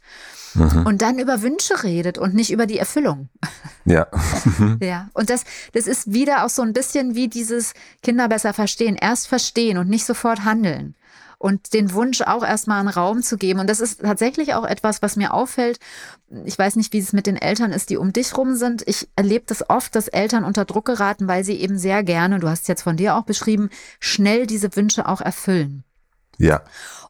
mhm. 0.53 0.86
und 0.86 1.01
dann 1.01 1.17
über 1.17 1.41
Wünsche 1.41 1.84
redet 1.84 2.17
und 2.17 2.34
nicht 2.34 2.51
über 2.51 2.65
die 2.65 2.77
Erfüllung. 2.77 3.29
Ja. 3.86 4.08
ja. 4.82 5.10
Und 5.13 5.29
das, 5.29 5.43
das 5.71 5.88
ist 5.88 6.13
wieder 6.13 6.45
auch 6.45 6.49
so 6.49 6.62
ein 6.62 6.73
bisschen 6.73 7.15
wie 7.15 7.29
dieses 7.29 7.73
Kinder 8.01 8.27
besser 8.27 8.53
verstehen. 8.53 8.95
Erst 8.95 9.27
verstehen 9.27 9.77
und 9.77 9.89
nicht 9.89 10.06
sofort 10.06 10.43
handeln 10.43 10.95
und 11.43 11.73
den 11.73 11.91
Wunsch 11.91 12.21
auch 12.21 12.41
erstmal 12.41 12.79
einen 12.79 12.88
Raum 12.88 13.21
zu 13.21 13.36
geben. 13.38 13.60
Und 13.60 13.69
das 13.69 13.82
ist 13.82 13.99
tatsächlich 13.99 14.53
auch 14.53 14.63
etwas, 14.63 15.01
was 15.01 15.17
mir 15.17 15.34
auffällt. 15.34 15.77
Ich 16.45 16.58
weiß 16.58 16.77
nicht, 16.77 16.93
wie 16.93 16.99
es 16.99 17.12
mit 17.12 17.27
den 17.27 17.36
Eltern 17.36 17.73
ist, 17.73 17.89
die 17.89 17.97
um 17.97 18.13
dich 18.13 18.38
rum 18.38 18.56
sind. 18.56 18.82
Ich 18.88 19.10
erlebe 19.17 19.43
das 19.47 19.69
oft, 19.69 19.93
dass 19.93 20.08
Eltern 20.08 20.45
unter 20.45 20.63
Druck 20.63 20.86
geraten, 20.86 21.27
weil 21.27 21.43
sie 21.43 21.60
eben 21.60 21.77
sehr 21.77 22.01
gerne, 22.01 22.39
du 22.39 22.47
hast 22.47 22.62
es 22.62 22.67
jetzt 22.69 22.84
von 22.84 22.95
dir 22.95 23.17
auch 23.17 23.23
beschrieben, 23.23 23.69
schnell 23.99 24.47
diese 24.47 24.73
Wünsche 24.77 25.06
auch 25.06 25.19
erfüllen. 25.19 25.84
Ja. 26.38 26.62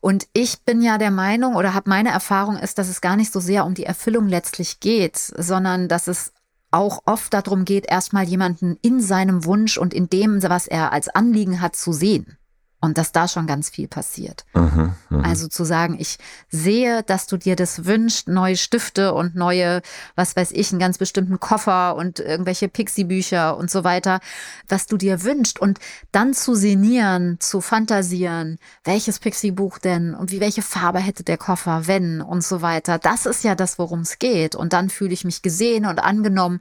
Und 0.01 0.25
ich 0.33 0.63
bin 0.63 0.81
ja 0.81 0.97
der 0.97 1.11
Meinung 1.11 1.55
oder 1.55 1.75
habe 1.75 1.91
meine 1.91 2.09
Erfahrung 2.09 2.57
ist, 2.57 2.79
dass 2.79 2.89
es 2.89 3.01
gar 3.01 3.15
nicht 3.15 3.31
so 3.31 3.39
sehr 3.39 3.65
um 3.65 3.75
die 3.75 3.85
Erfüllung 3.85 4.27
letztlich 4.27 4.79
geht, 4.79 5.15
sondern 5.15 5.87
dass 5.87 6.07
es 6.07 6.33
auch 6.71 7.03
oft 7.05 7.31
darum 7.35 7.65
geht, 7.65 7.85
erstmal 7.87 8.23
jemanden 8.23 8.79
in 8.81 8.99
seinem 8.99 9.45
Wunsch 9.45 9.77
und 9.77 9.93
in 9.93 10.09
dem, 10.09 10.41
was 10.41 10.65
er 10.65 10.91
als 10.91 11.07
Anliegen 11.07 11.61
hat, 11.61 11.75
zu 11.75 11.93
sehen 11.93 12.39
und 12.83 12.97
dass 12.97 13.13
da 13.13 13.29
schon 13.29 13.47
ganz 13.47 13.69
viel 13.69 13.87
passiert. 13.87 14.43
Mhm, 14.53 14.93
mh. 15.09 15.23
Also 15.23 15.47
zu 15.47 15.63
sagen, 15.63 15.95
ich 15.97 16.17
sehe, 16.49 17.01
dass 17.03 17.27
du 17.27 17.37
dir 17.37 17.55
das 17.55 17.85
wünschst, 17.85 18.27
neue 18.27 18.57
Stifte 18.57 19.13
und 19.13 19.35
neue, 19.35 19.81
was 20.15 20.35
weiß 20.35 20.51
ich, 20.51 20.69
einen 20.71 20.81
ganz 20.81 20.97
bestimmten 20.97 21.39
Koffer 21.39 21.95
und 21.95 22.19
irgendwelche 22.19 22.67
Pixie-Bücher 22.67 23.55
und 23.55 23.71
so 23.71 23.85
weiter, 23.85 24.19
was 24.67 24.85
du 24.85 24.97
dir 24.97 25.23
wünschst 25.23 25.59
und 25.59 25.79
dann 26.11 26.33
zu 26.33 26.55
sinnieren, 26.55 27.37
zu 27.39 27.61
fantasieren, 27.61 28.59
welches 28.83 29.19
Pixie-Buch 29.19 29.77
denn 29.77 30.13
und 30.13 30.31
wie 30.31 30.41
welche 30.41 30.61
Farbe 30.61 30.99
hätte 30.99 31.23
der 31.23 31.37
Koffer, 31.37 31.87
wenn 31.87 32.21
und 32.21 32.43
so 32.43 32.61
weiter. 32.61 32.99
Das 32.99 33.25
ist 33.25 33.45
ja 33.45 33.55
das, 33.55 33.79
worum 33.79 34.01
es 34.01 34.19
geht. 34.19 34.55
Und 34.55 34.73
dann 34.73 34.89
fühle 34.89 35.13
ich 35.13 35.23
mich 35.23 35.41
gesehen 35.41 35.85
und 35.85 35.99
angenommen. 36.03 36.59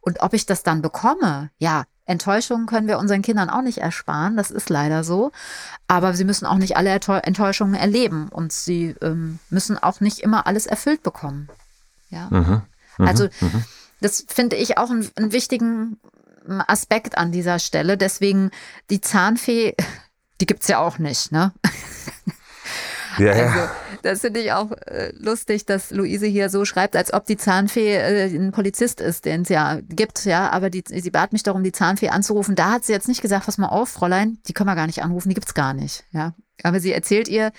Und 0.00 0.20
ob 0.20 0.34
ich 0.34 0.46
das 0.46 0.62
dann 0.62 0.82
bekomme, 0.82 1.50
ja, 1.58 1.82
Enttäuschungen 2.06 2.66
können 2.66 2.86
wir 2.86 2.98
unseren 2.98 3.22
Kindern 3.22 3.48
auch 3.48 3.62
nicht 3.62 3.78
ersparen, 3.78 4.36
das 4.36 4.50
ist 4.50 4.68
leider 4.68 5.04
so. 5.04 5.32
Aber 5.88 6.14
sie 6.14 6.24
müssen 6.24 6.46
auch 6.46 6.56
nicht 6.58 6.76
alle 6.76 6.90
Enttäuschungen 6.90 7.74
erleben 7.74 8.28
und 8.28 8.52
sie 8.52 8.94
ähm, 9.00 9.38
müssen 9.50 9.78
auch 9.78 10.00
nicht 10.00 10.20
immer 10.20 10.46
alles 10.46 10.66
erfüllt 10.66 11.02
bekommen. 11.02 11.48
Ja. 12.10 12.28
Mhm, 12.30 12.62
mh, 12.98 13.08
also 13.08 13.24
mh. 13.40 13.64
das 14.00 14.24
finde 14.28 14.56
ich 14.56 14.76
auch 14.78 14.90
einen, 14.90 15.08
einen 15.16 15.32
wichtigen 15.32 15.98
Aspekt 16.66 17.16
an 17.16 17.32
dieser 17.32 17.58
Stelle. 17.58 17.96
Deswegen 17.96 18.50
die 18.90 19.00
Zahnfee, 19.00 19.74
die 20.40 20.46
gibt 20.46 20.62
es 20.62 20.68
ja 20.68 20.78
auch 20.78 20.98
nicht, 20.98 21.32
ne? 21.32 21.52
Ja, 23.18 23.30
also, 23.30 23.58
ja. 23.58 23.70
Das 24.04 24.20
finde 24.20 24.40
ich 24.40 24.52
auch 24.52 24.70
äh, 24.86 25.14
lustig, 25.16 25.64
dass 25.64 25.90
Luise 25.90 26.26
hier 26.26 26.50
so 26.50 26.66
schreibt, 26.66 26.94
als 26.94 27.14
ob 27.14 27.24
die 27.24 27.38
Zahnfee 27.38 27.94
äh, 27.94 28.26
ein 28.26 28.52
Polizist 28.52 29.00
ist, 29.00 29.24
den 29.24 29.42
es 29.42 29.48
ja 29.48 29.80
gibt, 29.80 30.26
ja. 30.26 30.50
Aber 30.50 30.68
die, 30.68 30.84
sie 30.86 31.10
bat 31.10 31.32
mich 31.32 31.42
darum, 31.42 31.64
die 31.64 31.72
Zahnfee 31.72 32.10
anzurufen. 32.10 32.54
Da 32.54 32.72
hat 32.72 32.84
sie 32.84 32.92
jetzt 32.92 33.08
nicht 33.08 33.22
gesagt, 33.22 33.46
pass 33.46 33.56
mal 33.56 33.68
auf, 33.68 33.88
Fräulein, 33.88 34.36
die 34.46 34.52
können 34.52 34.68
wir 34.68 34.74
gar 34.74 34.86
nicht 34.86 35.02
anrufen, 35.02 35.30
die 35.30 35.34
gibt's 35.34 35.54
gar 35.54 35.72
nicht, 35.72 36.04
ja. 36.10 36.34
Aber 36.62 36.80
sie 36.80 36.92
erzählt 36.92 37.28
ihr, 37.28 37.50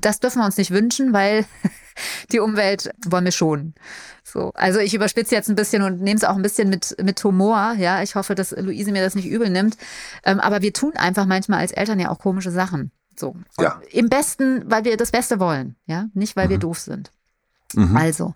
das 0.00 0.20
dürfen 0.20 0.38
wir 0.38 0.46
uns 0.46 0.56
nicht 0.56 0.70
wünschen, 0.70 1.12
weil 1.12 1.44
die 2.30 2.38
Umwelt 2.38 2.92
wollen 3.04 3.24
wir 3.24 3.32
schonen. 3.32 3.74
So, 4.22 4.52
also 4.54 4.78
ich 4.78 4.94
überspitze 4.94 5.34
jetzt 5.34 5.48
ein 5.48 5.56
bisschen 5.56 5.82
und 5.82 6.00
nehme 6.00 6.16
es 6.16 6.22
auch 6.22 6.36
ein 6.36 6.42
bisschen 6.42 6.70
mit, 6.70 6.94
mit 7.02 7.24
Humor. 7.24 7.74
Ja, 7.76 8.04
ich 8.04 8.14
hoffe, 8.14 8.36
dass 8.36 8.52
Luise 8.52 8.92
mir 8.92 9.02
das 9.02 9.16
nicht 9.16 9.26
übel 9.26 9.50
nimmt. 9.50 9.76
Ähm, 10.24 10.38
aber 10.38 10.62
wir 10.62 10.72
tun 10.72 10.92
einfach 10.94 11.26
manchmal 11.26 11.58
als 11.58 11.72
Eltern 11.72 11.98
ja 11.98 12.10
auch 12.10 12.20
komische 12.20 12.52
Sachen. 12.52 12.92
So. 13.18 13.36
Ja. 13.58 13.80
Im 13.90 14.08
besten, 14.08 14.70
weil 14.70 14.84
wir 14.84 14.96
das 14.96 15.10
Beste 15.10 15.40
wollen, 15.40 15.76
ja, 15.86 16.06
nicht 16.14 16.36
weil 16.36 16.46
mhm. 16.46 16.50
wir 16.50 16.58
doof 16.58 16.78
sind. 16.78 17.12
Mhm. 17.74 17.96
Also, 17.96 18.34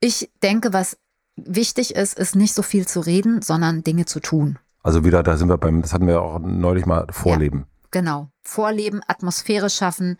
ich 0.00 0.30
denke, 0.42 0.72
was 0.72 0.96
wichtig 1.36 1.94
ist, 1.94 2.18
ist 2.18 2.36
nicht 2.36 2.54
so 2.54 2.62
viel 2.62 2.86
zu 2.86 3.00
reden, 3.00 3.42
sondern 3.42 3.82
Dinge 3.82 4.04
zu 4.04 4.20
tun. 4.20 4.58
Also 4.82 5.04
wieder, 5.04 5.22
da 5.22 5.36
sind 5.36 5.48
wir 5.48 5.56
beim, 5.56 5.82
das 5.82 5.92
hatten 5.92 6.06
wir 6.06 6.20
auch 6.20 6.38
neulich 6.38 6.86
mal, 6.86 7.06
Vorleben. 7.10 7.60
Ja, 7.60 7.88
genau. 7.90 8.28
Vorleben, 8.42 9.00
Atmosphäre 9.06 9.70
schaffen 9.70 10.18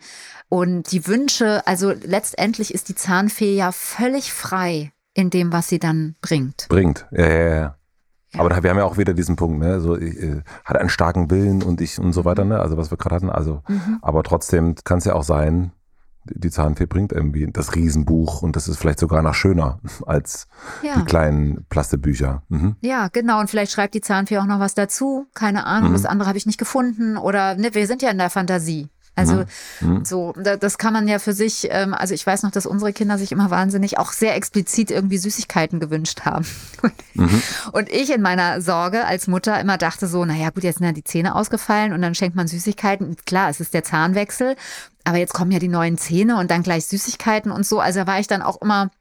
und 0.49 0.91
die 0.91 1.05
Wünsche, 1.05 1.65
also 1.67 1.91
letztendlich 1.91 2.73
ist 2.73 2.89
die 2.89 2.95
Zahnfee 2.95 3.55
ja 3.55 3.71
völlig 3.71 4.33
frei 4.33 4.91
in 5.13 5.29
dem, 5.29 5.51
was 5.51 5.67
sie 5.67 5.77
dann 5.77 6.15
bringt. 6.21 6.65
Bringt, 6.69 7.05
ja, 7.11 7.27
ja, 7.27 7.55
ja. 7.55 7.77
Aber 8.37 8.49
da, 8.49 8.63
wir 8.63 8.69
haben 8.69 8.77
ja 8.77 8.85
auch 8.85 8.97
wieder 8.97 9.13
diesen 9.13 9.35
Punkt, 9.35 9.59
ne? 9.59 9.79
So, 9.79 9.97
ich, 9.97 10.21
äh, 10.21 10.41
hat 10.63 10.77
einen 10.77 10.89
starken 10.89 11.29
Willen 11.29 11.63
und 11.63 11.81
ich 11.81 11.99
und 11.99 12.13
so 12.13 12.25
weiter, 12.25 12.45
ne? 12.45 12.59
Also 12.59 12.77
was 12.77 12.91
wir 12.91 12.97
gerade 12.97 13.15
hatten. 13.15 13.29
Also, 13.29 13.61
mhm. 13.67 13.99
aber 14.01 14.23
trotzdem 14.23 14.75
kann 14.83 14.99
es 14.99 15.05
ja 15.05 15.13
auch 15.13 15.23
sein, 15.23 15.71
die 16.25 16.49
Zahnfee 16.49 16.87
bringt 16.87 17.11
irgendwie 17.11 17.47
das 17.51 17.75
Riesenbuch 17.75 18.41
und 18.41 18.55
das 18.55 18.67
ist 18.67 18.77
vielleicht 18.77 18.99
sogar 18.99 19.21
noch 19.21 19.35
schöner 19.35 19.79
als 20.05 20.47
ja. 20.81 20.95
die 20.97 21.05
kleinen 21.05 21.65
Plastebücher. 21.69 22.43
Mhm. 22.49 22.75
Ja, 22.81 23.09
genau. 23.09 23.39
Und 23.39 23.49
vielleicht 23.49 23.71
schreibt 23.71 23.93
die 23.93 24.01
Zahnfee 24.01 24.37
auch 24.39 24.45
noch 24.45 24.59
was 24.59 24.73
dazu. 24.73 25.27
Keine 25.33 25.65
Ahnung, 25.65 25.89
mhm. 25.89 25.93
das 25.93 26.05
andere 26.05 26.27
habe 26.27 26.37
ich 26.37 26.45
nicht 26.45 26.57
gefunden. 26.57 27.17
Oder 27.17 27.55
ne, 27.55 27.73
wir 27.73 27.87
sind 27.87 28.01
ja 28.01 28.09
in 28.09 28.17
der 28.17 28.29
Fantasie. 28.29 28.89
Also 29.15 29.45
mhm. 29.79 29.89
mhm. 29.89 30.05
so, 30.05 30.33
das 30.33 30.77
kann 30.77 30.93
man 30.93 31.07
ja 31.07 31.19
für 31.19 31.33
sich, 31.33 31.67
ähm, 31.71 31.93
also 31.93 32.13
ich 32.13 32.25
weiß 32.25 32.43
noch, 32.43 32.51
dass 32.51 32.65
unsere 32.65 32.91
Kinder 32.91 33.17
sich 33.17 33.31
immer 33.31 33.49
wahnsinnig 33.49 33.97
auch 33.97 34.11
sehr 34.11 34.35
explizit 34.35 34.91
irgendwie 34.91 35.17
Süßigkeiten 35.17 35.79
gewünscht 35.79 36.21
haben. 36.21 36.45
Mhm. 37.17 37.41
Und 37.71 37.89
ich 37.89 38.13
in 38.13 38.21
meiner 38.21 38.59
Sorge 38.59 39.05
als 39.05 39.27
Mutter 39.27 39.57
immer 39.61 39.77
dachte 39.77 40.05
so, 40.05 40.25
naja 40.25 40.49
gut, 40.49 40.65
jetzt 40.65 40.79
sind 40.79 40.85
ja 40.85 40.91
die 40.91 41.03
Zähne 41.03 41.33
ausgefallen 41.33 41.93
und 41.93 42.01
dann 42.01 42.13
schenkt 42.13 42.35
man 42.35 42.45
Süßigkeiten. 42.45 43.15
Klar, 43.25 43.49
es 43.49 43.61
ist 43.61 43.73
der 43.73 43.85
Zahnwechsel, 43.85 44.57
aber 45.05 45.17
jetzt 45.17 45.33
kommen 45.33 45.51
ja 45.51 45.59
die 45.59 45.69
neuen 45.69 45.97
Zähne 45.97 46.37
und 46.37 46.51
dann 46.51 46.61
gleich 46.61 46.85
Süßigkeiten 46.87 47.53
und 47.53 47.65
so. 47.65 47.79
Also 47.79 48.01
da 48.01 48.07
war 48.07 48.19
ich 48.19 48.27
dann 48.27 48.41
auch 48.41 48.61
immer 48.61 48.91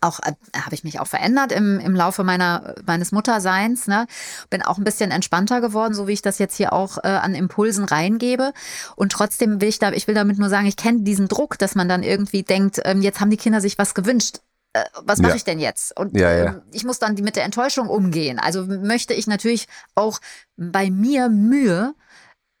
auch 0.00 0.20
äh, 0.20 0.32
habe 0.56 0.74
ich 0.74 0.84
mich 0.84 1.00
auch 1.00 1.06
verändert 1.06 1.52
im, 1.52 1.78
im 1.80 1.94
Laufe 1.94 2.24
meiner 2.24 2.74
meines 2.86 3.12
Mutterseins. 3.12 3.86
Ne? 3.86 4.06
Bin 4.50 4.62
auch 4.62 4.78
ein 4.78 4.84
bisschen 4.84 5.10
entspannter 5.10 5.60
geworden, 5.60 5.94
so 5.94 6.06
wie 6.06 6.12
ich 6.12 6.22
das 6.22 6.38
jetzt 6.38 6.56
hier 6.56 6.72
auch 6.72 6.98
äh, 6.98 7.08
an 7.08 7.34
Impulsen 7.34 7.84
reingebe. 7.84 8.52
Und 8.96 9.12
trotzdem 9.12 9.60
will 9.60 9.68
ich 9.68 9.78
da, 9.78 9.92
ich 9.92 10.06
will 10.06 10.14
damit 10.14 10.38
nur 10.38 10.48
sagen, 10.48 10.66
ich 10.66 10.76
kenne 10.76 11.02
diesen 11.02 11.28
Druck, 11.28 11.58
dass 11.58 11.74
man 11.74 11.88
dann 11.88 12.02
irgendwie 12.02 12.42
denkt, 12.42 12.80
ähm, 12.84 13.02
jetzt 13.02 13.20
haben 13.20 13.30
die 13.30 13.36
Kinder 13.36 13.60
sich 13.60 13.78
was 13.78 13.94
gewünscht. 13.94 14.40
Äh, 14.72 14.84
was 15.02 15.20
mache 15.20 15.32
ja. 15.32 15.36
ich 15.36 15.44
denn 15.44 15.58
jetzt? 15.58 15.96
Und 15.98 16.16
ja, 16.16 16.30
ja. 16.32 16.44
Ähm, 16.46 16.62
ich 16.72 16.84
muss 16.84 16.98
dann 16.98 17.14
mit 17.14 17.36
der 17.36 17.44
Enttäuschung 17.44 17.88
umgehen. 17.88 18.38
Also 18.38 18.66
möchte 18.66 19.14
ich 19.14 19.26
natürlich 19.26 19.66
auch 19.94 20.20
bei 20.56 20.90
mir 20.90 21.28
Mühe 21.28 21.94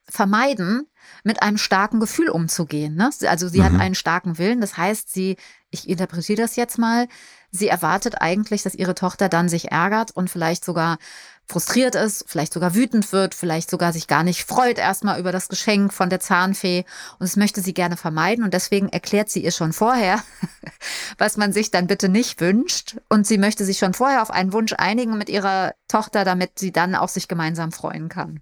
vermeiden, 0.08 0.86
mit 1.24 1.42
einem 1.42 1.58
starken 1.58 2.00
Gefühl 2.00 2.28
umzugehen. 2.28 2.94
Ne? 2.94 3.10
Also 3.26 3.48
sie 3.48 3.60
mhm. 3.60 3.64
hat 3.64 3.80
einen 3.80 3.94
starken 3.94 4.38
Willen. 4.38 4.60
Das 4.60 4.76
heißt, 4.76 5.12
sie, 5.12 5.36
ich 5.74 5.88
interpretiere 5.88 6.40
das 6.40 6.56
jetzt 6.56 6.78
mal, 6.78 7.08
sie 7.50 7.68
erwartet 7.68 8.20
eigentlich, 8.20 8.62
dass 8.62 8.74
ihre 8.74 8.94
Tochter 8.94 9.28
dann 9.28 9.48
sich 9.48 9.70
ärgert 9.70 10.12
und 10.12 10.30
vielleicht 10.30 10.64
sogar 10.64 10.98
frustriert 11.46 11.94
ist, 11.94 12.24
vielleicht 12.26 12.54
sogar 12.54 12.74
wütend 12.74 13.12
wird, 13.12 13.34
vielleicht 13.34 13.68
sogar 13.68 13.92
sich 13.92 14.06
gar 14.06 14.22
nicht 14.22 14.44
freut 14.44 14.78
erstmal 14.78 15.20
über 15.20 15.30
das 15.30 15.48
Geschenk 15.48 15.92
von 15.92 16.08
der 16.08 16.20
Zahnfee. 16.20 16.84
Und 17.18 17.22
das 17.28 17.36
möchte 17.36 17.60
sie 17.60 17.74
gerne 17.74 17.96
vermeiden. 17.96 18.44
Und 18.44 18.54
deswegen 18.54 18.88
erklärt 18.88 19.28
sie 19.28 19.44
ihr 19.44 19.52
schon 19.52 19.72
vorher, 19.72 20.22
was 21.18 21.36
man 21.36 21.52
sich 21.52 21.70
dann 21.70 21.86
bitte 21.86 22.08
nicht 22.08 22.40
wünscht. 22.40 22.96
Und 23.10 23.26
sie 23.26 23.36
möchte 23.36 23.64
sich 23.64 23.78
schon 23.78 23.94
vorher 23.94 24.22
auf 24.22 24.30
einen 24.30 24.52
Wunsch 24.52 24.72
einigen 24.78 25.18
mit 25.18 25.28
ihrer 25.28 25.74
Tochter, 25.88 26.24
damit 26.24 26.58
sie 26.58 26.72
dann 26.72 26.94
auch 26.94 27.08
sich 27.08 27.28
gemeinsam 27.28 27.72
freuen 27.72 28.08
kann. 28.08 28.40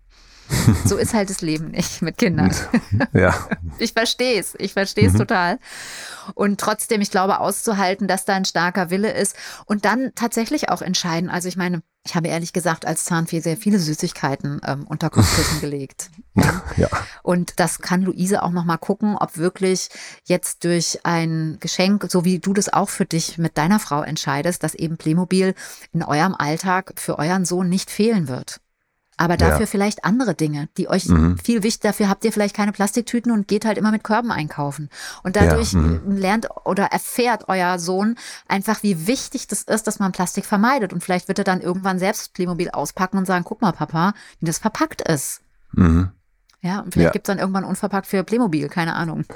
So 0.84 0.96
ist 0.96 1.14
halt 1.14 1.30
das 1.30 1.40
Leben 1.40 1.70
nicht 1.70 2.02
mit 2.02 2.18
Kindern. 2.18 2.54
Ja. 3.12 3.34
Ich 3.78 3.94
verstehe 3.94 4.38
es, 4.38 4.54
ich 4.58 4.74
verstehe 4.74 5.06
es 5.06 5.14
mhm. 5.14 5.18
total. 5.18 5.58
Und 6.34 6.60
trotzdem, 6.60 7.00
ich 7.00 7.10
glaube, 7.10 7.40
auszuhalten, 7.40 8.06
dass 8.06 8.24
da 8.24 8.34
ein 8.34 8.44
starker 8.44 8.90
Wille 8.90 9.10
ist 9.10 9.34
und 9.66 9.84
dann 9.84 10.12
tatsächlich 10.14 10.68
auch 10.68 10.82
entscheiden. 10.82 11.30
Also 11.30 11.48
ich 11.48 11.56
meine, 11.56 11.82
ich 12.04 12.14
habe 12.14 12.28
ehrlich 12.28 12.52
gesagt 12.52 12.86
als 12.86 13.04
Zahnfee 13.04 13.40
sehr 13.40 13.56
viele 13.56 13.78
Süßigkeiten 13.78 14.60
ähm, 14.66 14.86
unter 14.88 15.08
Kopfkissen 15.08 15.60
gelegt. 15.60 16.10
Ja. 16.34 16.62
ja. 16.76 16.88
Und 17.22 17.60
das 17.60 17.80
kann 17.80 18.02
Luise 18.02 18.42
auch 18.42 18.50
noch 18.50 18.64
mal 18.64 18.76
gucken, 18.76 19.16
ob 19.16 19.36
wirklich 19.36 19.88
jetzt 20.24 20.64
durch 20.64 21.00
ein 21.04 21.58
Geschenk, 21.60 22.06
so 22.08 22.24
wie 22.24 22.40
du 22.40 22.52
das 22.52 22.72
auch 22.72 22.88
für 22.88 23.06
dich 23.06 23.38
mit 23.38 23.56
deiner 23.56 23.78
Frau 23.78 24.02
entscheidest, 24.02 24.62
dass 24.62 24.74
eben 24.74 24.96
Playmobil 24.96 25.54
in 25.92 26.02
eurem 26.02 26.34
Alltag 26.34 26.92
für 26.96 27.18
euren 27.18 27.44
Sohn 27.44 27.68
nicht 27.68 27.90
fehlen 27.90 28.28
wird. 28.28 28.60
Aber 29.18 29.36
dafür 29.36 29.60
ja. 29.60 29.66
vielleicht 29.66 30.04
andere 30.04 30.34
Dinge, 30.34 30.68
die 30.76 30.88
euch 30.88 31.06
mhm. 31.06 31.36
viel 31.38 31.62
wichtig, 31.62 31.80
dafür 31.80 32.08
habt 32.08 32.24
ihr 32.24 32.32
vielleicht 32.32 32.56
keine 32.56 32.72
Plastiktüten 32.72 33.30
und 33.30 33.46
geht 33.46 33.64
halt 33.64 33.78
immer 33.78 33.90
mit 33.90 34.04
Körben 34.04 34.32
einkaufen. 34.32 34.88
Und 35.22 35.36
dadurch 35.36 35.74
ja, 35.74 35.80
mhm. 35.80 36.16
lernt 36.16 36.48
oder 36.64 36.86
erfährt 36.86 37.48
euer 37.48 37.78
Sohn 37.78 38.16
einfach, 38.48 38.82
wie 38.82 39.06
wichtig 39.06 39.46
das 39.46 39.62
ist, 39.62 39.86
dass 39.86 39.98
man 39.98 40.12
Plastik 40.12 40.46
vermeidet. 40.46 40.92
Und 40.92 41.02
vielleicht 41.02 41.28
wird 41.28 41.38
er 41.38 41.44
dann 41.44 41.60
irgendwann 41.60 41.98
selbst 41.98 42.32
Playmobil 42.32 42.70
auspacken 42.70 43.18
und 43.18 43.26
sagen, 43.26 43.44
guck 43.44 43.60
mal, 43.60 43.72
Papa, 43.72 44.14
wie 44.40 44.46
das 44.46 44.58
verpackt 44.58 45.02
ist. 45.02 45.42
Mhm. 45.72 46.10
Ja, 46.64 46.78
und 46.78 46.92
vielleicht 46.92 47.06
ja. 47.06 47.10
gibt 47.10 47.26
es 47.26 47.32
dann 47.32 47.40
irgendwann 47.40 47.64
unverpackt 47.64 48.06
für 48.06 48.22
Playmobil, 48.22 48.68
keine 48.68 48.94
Ahnung. 48.94 49.24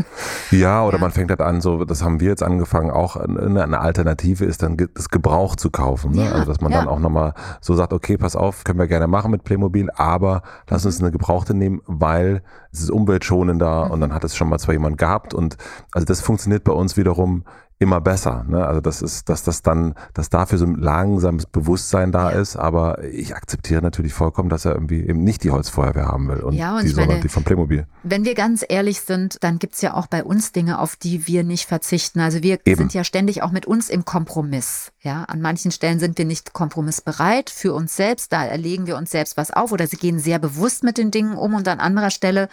Ja, 0.52 0.84
oder 0.84 0.98
ja. 0.98 1.00
man 1.00 1.10
fängt 1.10 1.30
halt 1.30 1.40
an, 1.40 1.60
so, 1.60 1.84
das 1.84 2.04
haben 2.04 2.20
wir 2.20 2.28
jetzt 2.28 2.42
angefangen, 2.42 2.92
auch 2.92 3.16
eine, 3.16 3.64
eine 3.64 3.80
Alternative 3.80 4.44
ist 4.44 4.62
dann 4.62 4.76
das 4.94 5.08
Gebrauch 5.08 5.56
zu 5.56 5.70
kaufen. 5.70 6.12
Ne? 6.12 6.26
Ja, 6.26 6.32
also 6.32 6.44
dass 6.44 6.60
man 6.60 6.70
dann 6.70 6.86
auch 6.86 7.00
nochmal 7.00 7.34
so 7.60 7.74
sagt, 7.74 7.92
okay, 7.92 8.16
pass 8.16 8.36
auf, 8.36 8.62
können 8.62 8.78
wir 8.78 8.86
gerne 8.86 9.08
machen 9.08 9.32
mit 9.32 9.42
Playmobil, 9.42 9.90
aber 9.96 10.42
lass 10.70 10.84
mhm. 10.84 10.88
uns 10.88 11.00
eine 11.00 11.10
gebrauchte 11.10 11.52
nehmen, 11.52 11.80
weil 11.86 12.42
es 12.70 12.80
ist 12.80 12.90
umweltschonender 12.92 13.86
mhm. 13.86 13.90
und 13.90 14.00
dann 14.02 14.14
hat 14.14 14.22
es 14.22 14.36
schon 14.36 14.48
mal 14.48 14.58
zwar 14.58 14.74
jemand 14.74 14.98
gehabt 14.98 15.34
und 15.34 15.56
also 15.90 16.04
das 16.04 16.20
funktioniert 16.20 16.62
bei 16.62 16.72
uns 16.72 16.96
wiederum 16.96 17.42
immer 17.78 18.00
besser. 18.00 18.44
Ne? 18.48 18.66
Also 18.66 18.80
das 18.80 19.02
ist, 19.02 19.28
dass 19.28 19.42
das 19.42 19.60
dann, 19.60 19.94
dass 20.14 20.30
dafür 20.30 20.58
so 20.58 20.64
ein 20.64 20.76
langsames 20.76 21.44
Bewusstsein 21.44 22.10
da 22.10 22.32
ja. 22.32 22.40
ist, 22.40 22.56
aber 22.56 23.04
ich 23.04 23.36
akzeptiere 23.36 23.82
natürlich 23.82 24.14
vollkommen, 24.14 24.48
dass 24.48 24.64
er 24.64 24.72
irgendwie 24.72 25.06
eben 25.06 25.22
nicht 25.22 25.44
die 25.44 25.50
Holzfeuerwehr 25.50 26.06
haben 26.06 26.28
will 26.28 26.40
und, 26.40 26.54
ja, 26.54 26.76
und 26.76 26.84
die, 26.84 26.88
sondern 26.88 27.20
die 27.20 27.28
von 27.28 27.44
Playmobil. 27.44 27.86
Wenn 28.02 28.24
wir 28.24 28.34
ganz 28.34 28.64
ehrlich 28.66 29.02
sind, 29.02 29.36
dann 29.42 29.58
gibt's 29.58 29.82
ja 29.82 29.92
auch 29.94 30.06
bei 30.06 30.24
uns 30.24 30.52
Dinge, 30.52 30.78
auf 30.78 30.96
die 30.96 31.26
wir 31.26 31.44
nicht 31.44 31.66
verzichten. 31.66 32.20
Also 32.20 32.42
wir 32.42 32.60
eben. 32.64 32.78
sind 32.78 32.94
ja 32.94 33.04
ständig 33.04 33.42
auch 33.42 33.50
mit 33.50 33.66
uns 33.66 33.90
im 33.90 34.06
Kompromiss. 34.06 34.92
Ja, 35.00 35.24
an 35.24 35.42
manchen 35.42 35.70
Stellen 35.70 35.98
sind 35.98 36.16
wir 36.16 36.24
nicht 36.24 36.54
kompromissbereit 36.54 37.50
für 37.50 37.74
uns 37.74 37.94
selbst, 37.94 38.32
da 38.32 38.44
erlegen 38.44 38.86
wir 38.86 38.96
uns 38.96 39.10
selbst 39.10 39.36
was 39.36 39.50
auf 39.50 39.72
oder 39.72 39.86
sie 39.86 39.96
gehen 39.96 40.18
sehr 40.18 40.38
bewusst 40.38 40.82
mit 40.82 40.96
den 40.96 41.10
Dingen 41.10 41.36
um 41.36 41.54
und 41.54 41.68
an 41.68 41.78
anderer 41.78 42.10
Stelle 42.10 42.48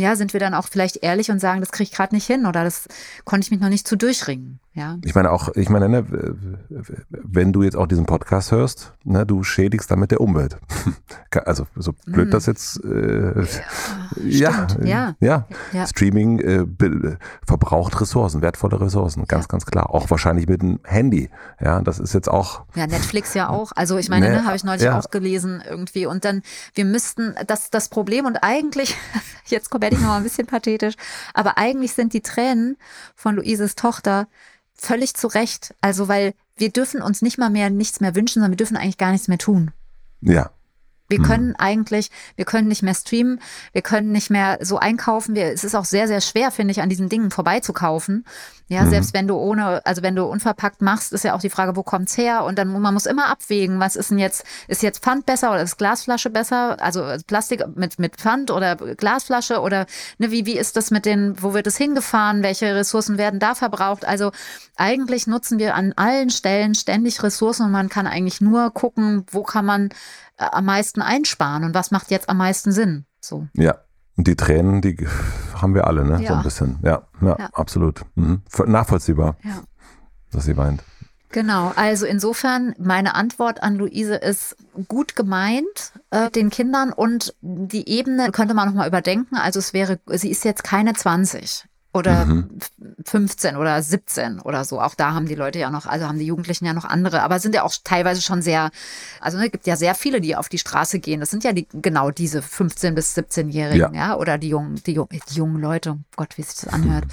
ja, 0.00 0.16
sind 0.16 0.32
wir 0.32 0.40
dann 0.40 0.54
auch 0.54 0.68
vielleicht 0.68 1.02
ehrlich 1.02 1.30
und 1.30 1.40
sagen, 1.40 1.60
das 1.60 1.72
kriege 1.72 1.88
ich 1.88 1.92
gerade 1.92 2.14
nicht 2.14 2.26
hin 2.26 2.46
oder 2.46 2.64
das 2.64 2.86
konnte 3.24 3.44
ich 3.44 3.50
mich 3.50 3.60
noch 3.60 3.68
nicht 3.68 3.86
zu 3.86 3.96
durchringen. 3.96 4.60
Ja. 4.74 4.96
Ich 5.04 5.14
meine 5.14 5.32
auch, 5.32 5.48
ich 5.56 5.70
meine, 5.70 5.88
ne, 5.88 6.04
wenn 7.08 7.52
du 7.52 7.62
jetzt 7.62 7.76
auch 7.76 7.86
diesen 7.86 8.06
Podcast 8.06 8.52
hörst, 8.52 8.92
ne, 9.02 9.26
du 9.26 9.42
schädigst 9.42 9.90
damit 9.90 10.10
der 10.12 10.20
Umwelt. 10.20 10.56
also 11.44 11.66
so 11.74 11.94
blöd 12.06 12.28
mm. 12.28 12.30
das 12.30 12.46
jetzt 12.46 12.84
äh, 12.84 13.44
ja, 14.24 14.66
ja, 14.84 15.16
ja, 15.20 15.46
ja, 15.72 15.86
Streaming 15.86 16.38
äh, 16.38 17.16
verbraucht 17.44 18.00
Ressourcen, 18.00 18.40
wertvolle 18.40 18.80
Ressourcen, 18.80 19.24
ganz, 19.24 19.44
ja. 19.44 19.48
ganz 19.48 19.66
klar. 19.66 19.90
Auch 19.90 20.10
wahrscheinlich 20.10 20.46
mit 20.46 20.62
dem 20.62 20.78
Handy. 20.84 21.30
Ja, 21.60 21.80
das 21.80 21.98
ist 21.98 22.14
jetzt 22.14 22.28
auch. 22.28 22.64
Ja, 22.74 22.86
Netflix 22.86 23.34
ja 23.34 23.48
auch. 23.48 23.72
Also 23.74 23.98
ich 23.98 24.08
meine, 24.08 24.28
ne, 24.28 24.36
ne 24.36 24.44
habe 24.44 24.54
ich 24.54 24.64
neulich 24.64 24.88
auch 24.88 25.10
gelesen 25.10 25.62
irgendwie. 25.68 26.06
Und 26.06 26.24
dann, 26.24 26.42
wir 26.74 26.84
müssten, 26.84 27.34
das, 27.46 27.70
das 27.70 27.88
Problem 27.88 28.26
und 28.26 28.36
eigentlich, 28.42 28.96
jetzt 29.46 29.72
werde 29.72 29.96
ich 29.96 30.00
noch 30.00 30.08
mal 30.08 30.16
ein 30.18 30.22
bisschen 30.22 30.46
pathetisch, 30.46 30.94
aber 31.34 31.58
eigentlich 31.58 31.94
sind 31.94 32.12
die 32.12 32.22
Tränen 32.22 32.76
von 33.16 33.36
Luises 33.36 33.74
Tochter 33.74 34.28
völlig 34.78 35.14
zu 35.14 35.26
Recht. 35.26 35.74
Also, 35.80 36.08
weil 36.08 36.34
wir 36.56 36.70
dürfen 36.70 37.02
uns 37.02 37.22
nicht 37.22 37.38
mal 37.38 37.50
mehr 37.50 37.70
nichts 37.70 38.00
mehr 38.00 38.14
wünschen, 38.14 38.40
sondern 38.40 38.52
wir 38.52 38.56
dürfen 38.56 38.76
eigentlich 38.76 38.98
gar 38.98 39.12
nichts 39.12 39.28
mehr 39.28 39.38
tun. 39.38 39.72
Ja. 40.20 40.50
Wir 41.08 41.18
hm. 41.18 41.24
können 41.24 41.56
eigentlich, 41.56 42.10
wir 42.36 42.44
können 42.44 42.68
nicht 42.68 42.82
mehr 42.82 42.94
streamen, 42.94 43.40
wir 43.72 43.82
können 43.82 44.12
nicht 44.12 44.30
mehr 44.30 44.58
so 44.60 44.78
einkaufen. 44.78 45.34
Wir, 45.34 45.52
es 45.52 45.64
ist 45.64 45.74
auch 45.74 45.84
sehr, 45.84 46.06
sehr 46.06 46.20
schwer, 46.20 46.50
finde 46.50 46.72
ich, 46.72 46.82
an 46.82 46.88
diesen 46.88 47.08
Dingen 47.08 47.30
vorbeizukaufen. 47.30 48.24
Ja, 48.70 48.82
mhm. 48.82 48.90
selbst 48.90 49.14
wenn 49.14 49.26
du 49.26 49.34
ohne, 49.34 49.84
also 49.86 50.02
wenn 50.02 50.14
du 50.14 50.24
unverpackt 50.24 50.82
machst, 50.82 51.14
ist 51.14 51.24
ja 51.24 51.34
auch 51.34 51.40
die 51.40 51.48
Frage, 51.48 51.74
wo 51.74 51.82
kommt's 51.82 52.18
her? 52.18 52.44
Und 52.44 52.58
dann 52.58 52.68
man 52.68 52.92
muss 52.92 53.06
immer 53.06 53.28
abwägen, 53.28 53.80
was 53.80 53.96
ist 53.96 54.10
denn 54.10 54.18
jetzt, 54.18 54.44
ist 54.68 54.82
jetzt 54.82 55.02
Pfand 55.02 55.24
besser 55.24 55.50
oder 55.50 55.62
ist 55.62 55.78
Glasflasche 55.78 56.28
besser? 56.28 56.76
Also 56.80 57.02
Plastik 57.26 57.64
mit, 57.76 57.98
mit 57.98 58.16
Pfand 58.16 58.50
oder 58.50 58.76
Glasflasche 58.76 59.60
oder 59.60 59.86
ne, 60.18 60.30
wie, 60.30 60.44
wie 60.44 60.58
ist 60.58 60.76
das 60.76 60.90
mit 60.90 61.06
den, 61.06 61.42
wo 61.42 61.54
wird 61.54 61.66
es 61.66 61.78
hingefahren? 61.78 62.42
Welche 62.42 62.74
Ressourcen 62.74 63.16
werden 63.16 63.40
da 63.40 63.54
verbraucht? 63.54 64.04
Also 64.04 64.32
eigentlich 64.76 65.26
nutzen 65.26 65.58
wir 65.58 65.74
an 65.74 65.94
allen 65.96 66.28
Stellen 66.28 66.74
ständig 66.74 67.22
Ressourcen 67.22 67.64
und 67.64 67.72
man 67.72 67.88
kann 67.88 68.06
eigentlich 68.06 68.42
nur 68.42 68.70
gucken, 68.70 69.24
wo 69.30 69.44
kann 69.44 69.64
man 69.64 69.88
äh, 70.36 70.44
am 70.44 70.66
meisten 70.66 70.97
einsparen 71.02 71.64
und 71.64 71.74
was 71.74 71.90
macht 71.90 72.10
jetzt 72.10 72.28
am 72.28 72.38
meisten 72.38 72.72
Sinn. 72.72 73.06
So. 73.20 73.46
Ja. 73.54 73.76
Und 74.16 74.26
die 74.26 74.36
Tränen, 74.36 74.80
die 74.80 75.06
haben 75.54 75.74
wir 75.74 75.86
alle, 75.86 76.04
ne? 76.04 76.20
Ja. 76.20 76.28
So 76.28 76.34
ein 76.34 76.42
bisschen. 76.42 76.78
Ja, 76.82 77.02
ja, 77.20 77.36
ja. 77.38 77.48
absolut. 77.52 78.04
Mhm. 78.16 78.42
Nachvollziehbar, 78.66 79.36
ja. 79.44 79.60
dass 80.32 80.44
sie 80.44 80.56
weint. 80.56 80.82
Genau, 81.30 81.72
also 81.76 82.06
insofern 82.06 82.74
meine 82.78 83.14
Antwort 83.14 83.62
an 83.62 83.76
Luise 83.76 84.14
ist 84.14 84.56
gut 84.88 85.14
gemeint 85.14 85.92
äh, 86.10 86.30
den 86.30 86.48
Kindern 86.48 86.92
und 86.92 87.34
die 87.42 87.86
Ebene 87.88 88.32
könnte 88.32 88.54
man 88.54 88.68
nochmal 88.68 88.88
überdenken. 88.88 89.36
Also 89.36 89.58
es 89.58 89.74
wäre, 89.74 90.00
sie 90.06 90.30
ist 90.30 90.44
jetzt 90.44 90.64
keine 90.64 90.94
20 90.94 91.66
oder 91.98 92.24
mhm. 92.24 92.48
15 93.04 93.56
oder 93.56 93.82
17 93.82 94.40
oder 94.40 94.64
so. 94.64 94.80
Auch 94.80 94.94
da 94.94 95.12
haben 95.12 95.26
die 95.26 95.34
Leute 95.34 95.58
ja 95.58 95.70
noch, 95.70 95.86
also 95.86 96.06
haben 96.06 96.18
die 96.18 96.26
Jugendlichen 96.26 96.64
ja 96.64 96.72
noch 96.72 96.84
andere, 96.84 97.22
aber 97.22 97.40
sind 97.40 97.54
ja 97.54 97.64
auch 97.64 97.74
teilweise 97.84 98.22
schon 98.22 98.40
sehr, 98.40 98.70
also 99.20 99.36
es 99.36 99.44
ne, 99.44 99.50
gibt 99.50 99.66
ja 99.66 99.76
sehr 99.76 99.94
viele, 99.94 100.20
die 100.20 100.36
auf 100.36 100.48
die 100.48 100.58
Straße 100.58 100.98
gehen. 101.00 101.20
Das 101.20 101.30
sind 101.30 101.44
ja 101.44 101.52
die, 101.52 101.66
genau 101.72 102.10
diese 102.10 102.40
15 102.40 102.94
bis 102.94 103.16
17-Jährigen, 103.16 103.94
ja. 103.94 104.08
ja. 104.08 104.16
oder 104.16 104.38
die 104.38 104.48
jungen, 104.48 104.80
die, 104.86 104.92
jungen, 104.92 105.10
die 105.10 105.34
jungen 105.34 105.60
Leute. 105.60 105.98
Oh 105.98 106.14
Gott, 106.16 106.38
wie 106.38 106.42
sich 106.42 106.56
das 106.56 106.72
anhört. 106.72 107.04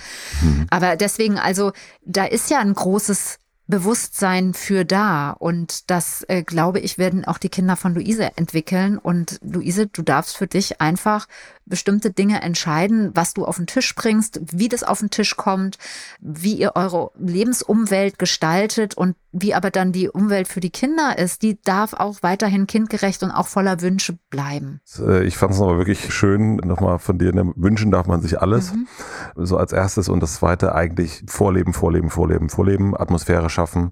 Mhm. 0.41 0.67
Aber 0.69 0.95
deswegen, 0.95 1.37
also 1.39 1.71
da 2.05 2.25
ist 2.25 2.49
ja 2.49 2.59
ein 2.59 2.73
großes 2.73 3.39
Bewusstsein 3.67 4.53
für 4.53 4.85
da. 4.85 5.31
Und 5.31 5.89
das, 5.89 6.23
äh, 6.27 6.43
glaube 6.43 6.79
ich, 6.79 6.97
werden 6.97 7.25
auch 7.25 7.37
die 7.37 7.49
Kinder 7.49 7.75
von 7.75 7.95
Luise 7.95 8.31
entwickeln. 8.35 8.97
Und 8.97 9.39
Luise, 9.43 9.87
du 9.87 10.01
darfst 10.01 10.37
für 10.37 10.47
dich 10.47 10.81
einfach 10.81 11.27
bestimmte 11.65 12.11
Dinge 12.11 12.41
entscheiden, 12.41 13.11
was 13.15 13.33
du 13.33 13.45
auf 13.45 13.57
den 13.57 13.67
Tisch 13.67 13.95
bringst, 13.95 14.39
wie 14.51 14.69
das 14.69 14.83
auf 14.83 14.99
den 14.99 15.09
Tisch 15.09 15.35
kommt, 15.35 15.77
wie 16.19 16.53
ihr 16.53 16.73
eure 16.75 17.11
Lebensumwelt 17.17 18.19
gestaltet 18.19 18.95
und 18.95 19.15
wie 19.37 19.53
aber 19.53 19.69
dann 19.69 19.91
die 19.91 20.09
Umwelt 20.09 20.47
für 20.47 20.61
die 20.61 20.69
Kinder 20.69 21.17
ist. 21.17 21.41
Die 21.41 21.61
darf 21.61 21.93
auch 21.93 22.23
weiterhin 22.23 22.67
kindgerecht 22.67 23.21
und 23.21 23.31
auch 23.31 23.47
voller 23.47 23.81
Wünsche 23.81 24.17
bleiben. 24.29 24.79
Äh, 24.97 25.25
ich 25.25 25.37
fand 25.37 25.53
es 25.53 25.61
aber 25.61 25.77
wirklich 25.77 26.13
schön, 26.13 26.55
nochmal 26.57 26.99
von 26.99 27.17
dir, 27.17 27.33
ne, 27.33 27.51
wünschen 27.55 27.91
darf 27.91 28.07
man 28.07 28.21
sich 28.21 28.41
alles. 28.41 28.73
Mhm. 28.73 28.87
So 29.35 29.57
als 29.57 29.73
erstes 29.73 30.07
und 30.07 30.21
das 30.21 30.35
zweite 30.35 30.73
eigentlich 30.73 31.23
Vorleben, 31.27 31.73
Vorleben, 31.73 32.09
Vorleben, 32.09 32.49
Vorleben, 32.49 32.97
Atmosphäre 32.97 33.49
schaffen 33.49 33.91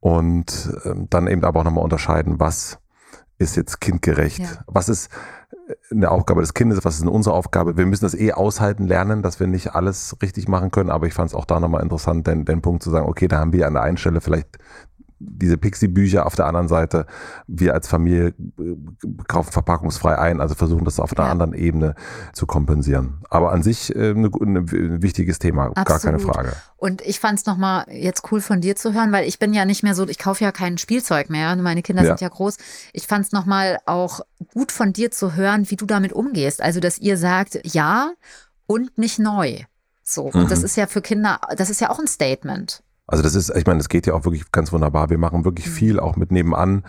und 0.00 0.70
ähm, 0.84 1.06
dann 1.08 1.28
eben 1.28 1.42
aber 1.44 1.60
auch 1.60 1.64
nochmal 1.64 1.84
unterscheiden, 1.84 2.38
was 2.38 2.78
ist 3.38 3.56
jetzt 3.56 3.80
kindgerecht, 3.80 4.38
ja. 4.38 4.64
was 4.66 4.88
ist 4.88 5.10
eine 5.90 6.10
Aufgabe 6.10 6.40
des 6.40 6.54
Kindes, 6.54 6.84
was 6.84 6.96
ist 6.96 7.06
unsere 7.06 7.34
Aufgabe. 7.34 7.76
Wir 7.76 7.86
müssen 7.86 8.04
das 8.04 8.14
eh 8.14 8.32
aushalten 8.32 8.86
lernen, 8.86 9.22
dass 9.22 9.40
wir 9.40 9.46
nicht 9.46 9.74
alles 9.74 10.16
richtig 10.20 10.48
machen 10.48 10.70
können, 10.70 10.90
aber 10.90 11.06
ich 11.06 11.14
fand 11.14 11.30
es 11.30 11.34
auch 11.34 11.46
da 11.46 11.60
nochmal 11.60 11.82
interessant, 11.82 12.26
den, 12.26 12.44
den 12.44 12.60
Punkt 12.60 12.82
zu 12.82 12.90
sagen, 12.90 13.08
okay, 13.08 13.28
da 13.28 13.38
haben 13.38 13.52
wir 13.52 13.66
an 13.66 13.74
der 13.74 13.82
einen 13.82 13.96
Stelle 13.96 14.20
vielleicht 14.20 14.58
diese 15.18 15.56
Pixie-Bücher 15.56 16.26
auf 16.26 16.34
der 16.34 16.46
anderen 16.46 16.68
Seite, 16.68 17.06
wir 17.46 17.74
als 17.74 17.88
Familie 17.88 18.28
äh, 18.58 18.76
kaufen 19.28 19.52
verpackungsfrei 19.52 20.18
ein, 20.18 20.40
also 20.40 20.54
versuchen 20.54 20.84
das 20.84 21.00
auf 21.00 21.16
einer 21.16 21.30
anderen 21.30 21.54
Ebene 21.54 21.94
zu 22.32 22.46
kompensieren. 22.46 23.22
Aber 23.30 23.52
an 23.52 23.62
sich 23.62 23.94
äh, 23.94 24.10
ein 24.10 25.02
wichtiges 25.02 25.38
Thema, 25.38 25.66
Absolut. 25.66 25.86
gar 25.86 26.00
keine 26.00 26.18
Frage. 26.18 26.52
Und 26.76 27.00
ich 27.02 27.20
fand 27.20 27.38
es 27.38 27.46
nochmal 27.46 27.86
jetzt 27.90 28.30
cool 28.30 28.40
von 28.40 28.60
dir 28.60 28.76
zu 28.76 28.92
hören, 28.92 29.12
weil 29.12 29.26
ich 29.26 29.38
bin 29.38 29.54
ja 29.54 29.64
nicht 29.64 29.82
mehr 29.82 29.94
so, 29.94 30.06
ich 30.06 30.18
kaufe 30.18 30.44
ja 30.44 30.52
kein 30.52 30.78
Spielzeug 30.78 31.30
mehr, 31.30 31.56
meine 31.56 31.82
Kinder 31.82 32.02
ja. 32.02 32.08
sind 32.08 32.20
ja 32.20 32.28
groß. 32.28 32.56
Ich 32.92 33.06
fand 33.06 33.26
es 33.26 33.32
nochmal 33.32 33.78
auch 33.86 34.20
gut 34.52 34.72
von 34.72 34.92
dir 34.92 35.10
zu 35.10 35.34
hören, 35.34 35.70
wie 35.70 35.76
du 35.76 35.86
damit 35.86 36.12
umgehst. 36.12 36.60
Also, 36.60 36.80
dass 36.80 36.98
ihr 36.98 37.16
sagt, 37.16 37.60
ja 37.64 38.12
und 38.66 38.98
nicht 38.98 39.18
neu. 39.18 39.60
So. 40.02 40.24
Und 40.24 40.44
mhm. 40.44 40.48
das 40.48 40.62
ist 40.62 40.76
ja 40.76 40.86
für 40.86 41.02
Kinder, 41.02 41.40
das 41.56 41.70
ist 41.70 41.80
ja 41.80 41.90
auch 41.90 41.98
ein 41.98 42.06
Statement. 42.06 42.82
Also 43.06 43.22
das 43.22 43.34
ist, 43.34 43.50
ich 43.54 43.66
meine, 43.66 43.78
das 43.78 43.88
geht 43.88 44.06
ja 44.06 44.14
auch 44.14 44.24
wirklich 44.24 44.50
ganz 44.50 44.72
wunderbar. 44.72 45.10
Wir 45.10 45.18
machen 45.18 45.44
wirklich 45.44 45.66
mhm. 45.66 45.72
viel 45.72 46.00
auch 46.00 46.16
mit 46.16 46.32
nebenan. 46.32 46.76
Mhm. 46.76 46.82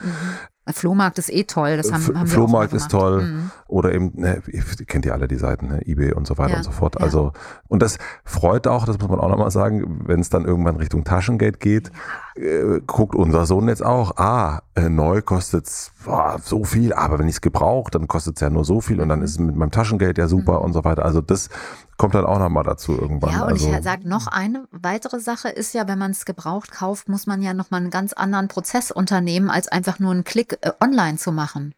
Flohmarkt 0.73 1.19
ist 1.19 1.31
eh 1.31 1.43
toll, 1.43 1.77
das 1.77 1.91
haben, 1.91 2.17
haben 2.17 2.27
Flohmarkt 2.27 2.73
ist 2.73 2.89
toll. 2.89 3.21
Mhm. 3.21 3.51
Oder 3.67 3.93
eben, 3.93 4.13
ne, 4.15 4.41
kennt 4.87 5.05
ihr 5.05 5.13
alle 5.13 5.27
die 5.27 5.35
Seiten, 5.35 5.67
ne, 5.67 5.85
eBay 5.85 6.13
und 6.13 6.25
so 6.25 6.39
weiter 6.39 6.53
ja. 6.53 6.57
und 6.57 6.63
so 6.63 6.71
fort. 6.71 6.99
Also, 6.99 7.33
und 7.67 7.83
das 7.83 7.99
freut 8.23 8.65
auch, 8.65 8.85
das 8.85 8.97
muss 8.97 9.07
man 9.07 9.19
auch 9.19 9.29
nochmal 9.29 9.51
sagen, 9.51 10.01
wenn 10.05 10.21
es 10.21 10.29
dann 10.29 10.45
irgendwann 10.45 10.77
Richtung 10.77 11.03
Taschengeld 11.03 11.59
geht, 11.59 11.91
äh, 12.35 12.81
guckt 12.87 13.13
unser 13.13 13.45
Sohn 13.45 13.67
jetzt 13.67 13.85
auch, 13.85 14.17
ah, 14.17 14.63
äh, 14.73 14.89
neu 14.89 15.21
kostet 15.21 15.67
es 16.07 16.45
so 16.45 16.63
viel, 16.63 16.93
aber 16.93 17.19
wenn 17.19 17.27
ich 17.27 17.35
es 17.35 17.41
gebraucht, 17.41 17.95
dann 17.95 18.07
kostet 18.07 18.35
es 18.37 18.41
ja 18.41 18.49
nur 18.49 18.65
so 18.65 18.81
viel 18.81 19.01
und 19.01 19.09
dann 19.09 19.19
mhm. 19.19 19.25
ist 19.25 19.31
es 19.31 19.39
mit 19.39 19.55
meinem 19.55 19.71
Taschengeld 19.71 20.17
ja 20.17 20.27
super 20.27 20.59
mhm. 20.59 20.65
und 20.65 20.73
so 20.73 20.83
weiter. 20.83 21.05
Also 21.05 21.21
das 21.21 21.49
kommt 21.97 22.15
dann 22.15 22.25
auch 22.25 22.39
nochmal 22.39 22.63
dazu 22.63 22.93
irgendwann. 22.93 23.31
Ja, 23.31 23.43
und 23.43 23.53
also, 23.53 23.71
ich 23.71 23.83
sage 23.83 24.07
noch 24.07 24.27
eine 24.27 24.67
weitere 24.71 25.19
Sache 25.19 25.49
ist 25.49 25.73
ja, 25.73 25.87
wenn 25.87 25.99
man 25.99 26.11
es 26.11 26.25
gebraucht 26.25 26.71
kauft, 26.71 27.09
muss 27.09 27.27
man 27.27 27.41
ja 27.41 27.53
nochmal 27.53 27.81
einen 27.81 27.89
ganz 27.89 28.13
anderen 28.13 28.47
Prozess 28.47 28.91
unternehmen, 28.91 29.49
als 29.49 29.67
einfach 29.67 29.99
nur 29.99 30.11
einen 30.11 30.23
Klick 30.23 30.57
äh, 30.61 30.71
online 30.81 31.17
zu 31.17 31.31
machen. 31.31 31.73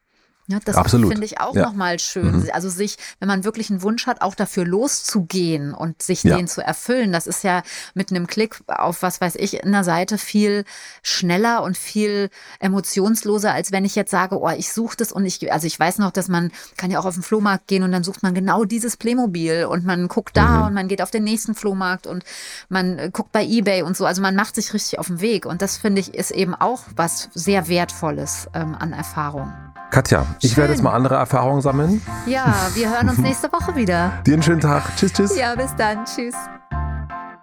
Ja, 0.50 0.60
das 0.64 0.92
finde 0.92 1.26
ich 1.26 1.42
auch 1.42 1.56
ja. 1.56 1.64
nochmal 1.64 2.00
schön. 2.00 2.44
Mhm. 2.44 2.50
Also 2.54 2.70
sich, 2.70 2.98
wenn 3.20 3.28
man 3.28 3.44
wirklich 3.44 3.70
einen 3.70 3.82
Wunsch 3.82 4.08
hat, 4.08 4.22
auch 4.22 4.34
dafür 4.34 4.66
loszugehen 4.66 5.74
und 5.74 6.02
sich 6.02 6.24
ja. 6.24 6.38
den 6.38 6.48
zu 6.48 6.62
erfüllen, 6.62 7.12
das 7.12 7.28
ist 7.28 7.44
ja 7.44 7.64
mit 7.96 8.12
einem 8.12 8.28
Klick 8.28 8.62
auf, 8.68 9.02
was 9.02 9.20
weiß 9.20 9.36
ich, 9.36 9.62
in 9.62 9.74
der 9.74 9.84
Seite 9.84 10.18
viel 10.18 10.64
schneller 11.04 11.64
und 11.64 11.78
viel 11.78 12.30
emotionsloser, 12.60 13.52
als 13.52 13.74
wenn 13.74 13.84
ich 13.84 13.96
jetzt 13.96 14.10
sage, 14.10 14.40
oh, 14.40 14.50
ich 14.50 14.72
suche 14.72 14.96
das 14.96 15.12
und 15.12 15.26
ich, 15.26 15.52
also 15.52 15.68
ich 15.68 15.78
weiß 15.78 15.98
noch, 15.98 16.12
dass 16.12 16.30
man 16.30 16.52
kann 16.78 16.92
ja 16.92 17.00
auch 17.00 17.06
auf 17.06 17.16
den 17.16 17.24
Flohmarkt 17.24 17.68
gehen 17.68 17.84
und 17.84 17.92
dann 17.92 18.06
sucht 18.06 18.24
man 18.24 18.34
genau 18.34 18.64
dieses 18.64 18.96
Playmobil 18.96 19.66
und 19.66 19.86
man 19.86 20.08
guckt 20.08 20.38
da 20.38 20.60
mhm. 20.60 20.68
und 20.68 20.74
man 20.76 20.88
geht 20.88 21.02
auf 21.02 21.12
den 21.12 21.26
nächsten 21.26 21.56
Flohmarkt 21.56 22.08
und 22.08 22.24
man 22.70 23.12
guckt 23.12 23.34
bei 23.34 23.44
Ebay 23.44 23.82
und 23.82 23.98
so. 23.98 24.06
Also 24.06 24.22
man 24.22 24.36
macht 24.36 24.56
sich 24.56 24.74
richtig 24.74 24.98
auf 24.98 25.08
den 25.08 25.20
Weg 25.20 25.46
und 25.46 25.62
das 25.62 25.76
finde 25.76 26.00
ich 26.00 26.14
ist 26.14 26.32
eben 26.32 26.56
auch 26.56 26.84
was 26.96 27.28
sehr 27.34 27.68
Wertvolles 27.68 28.48
ähm, 28.54 28.76
an 28.76 28.94
Erfahrung. 28.94 29.52
Katja, 29.90 30.26
ich 30.42 30.50
Schön. 30.52 30.58
werde 30.58 30.74
jetzt 30.74 30.82
mal 30.84 30.94
andere 30.94 31.16
Erfahrungen 31.16 31.62
sammeln. 31.62 32.02
Ja, 32.26 32.54
wir 32.74 32.90
hören 32.90 33.10
uns 33.10 33.18
nächste 33.20 33.52
Woche 33.52 33.76
wieder. 33.76 34.12
Dir 34.26 34.34
einen 34.34 34.44
schönen 34.44 34.60
Tag. 34.62 34.84
Tschüss, 34.98 35.14
tschüss. 35.14 35.38
Ja, 35.38 35.56
bis 35.56 35.76
dann. 35.76 36.06
Tschüss. 36.06 36.36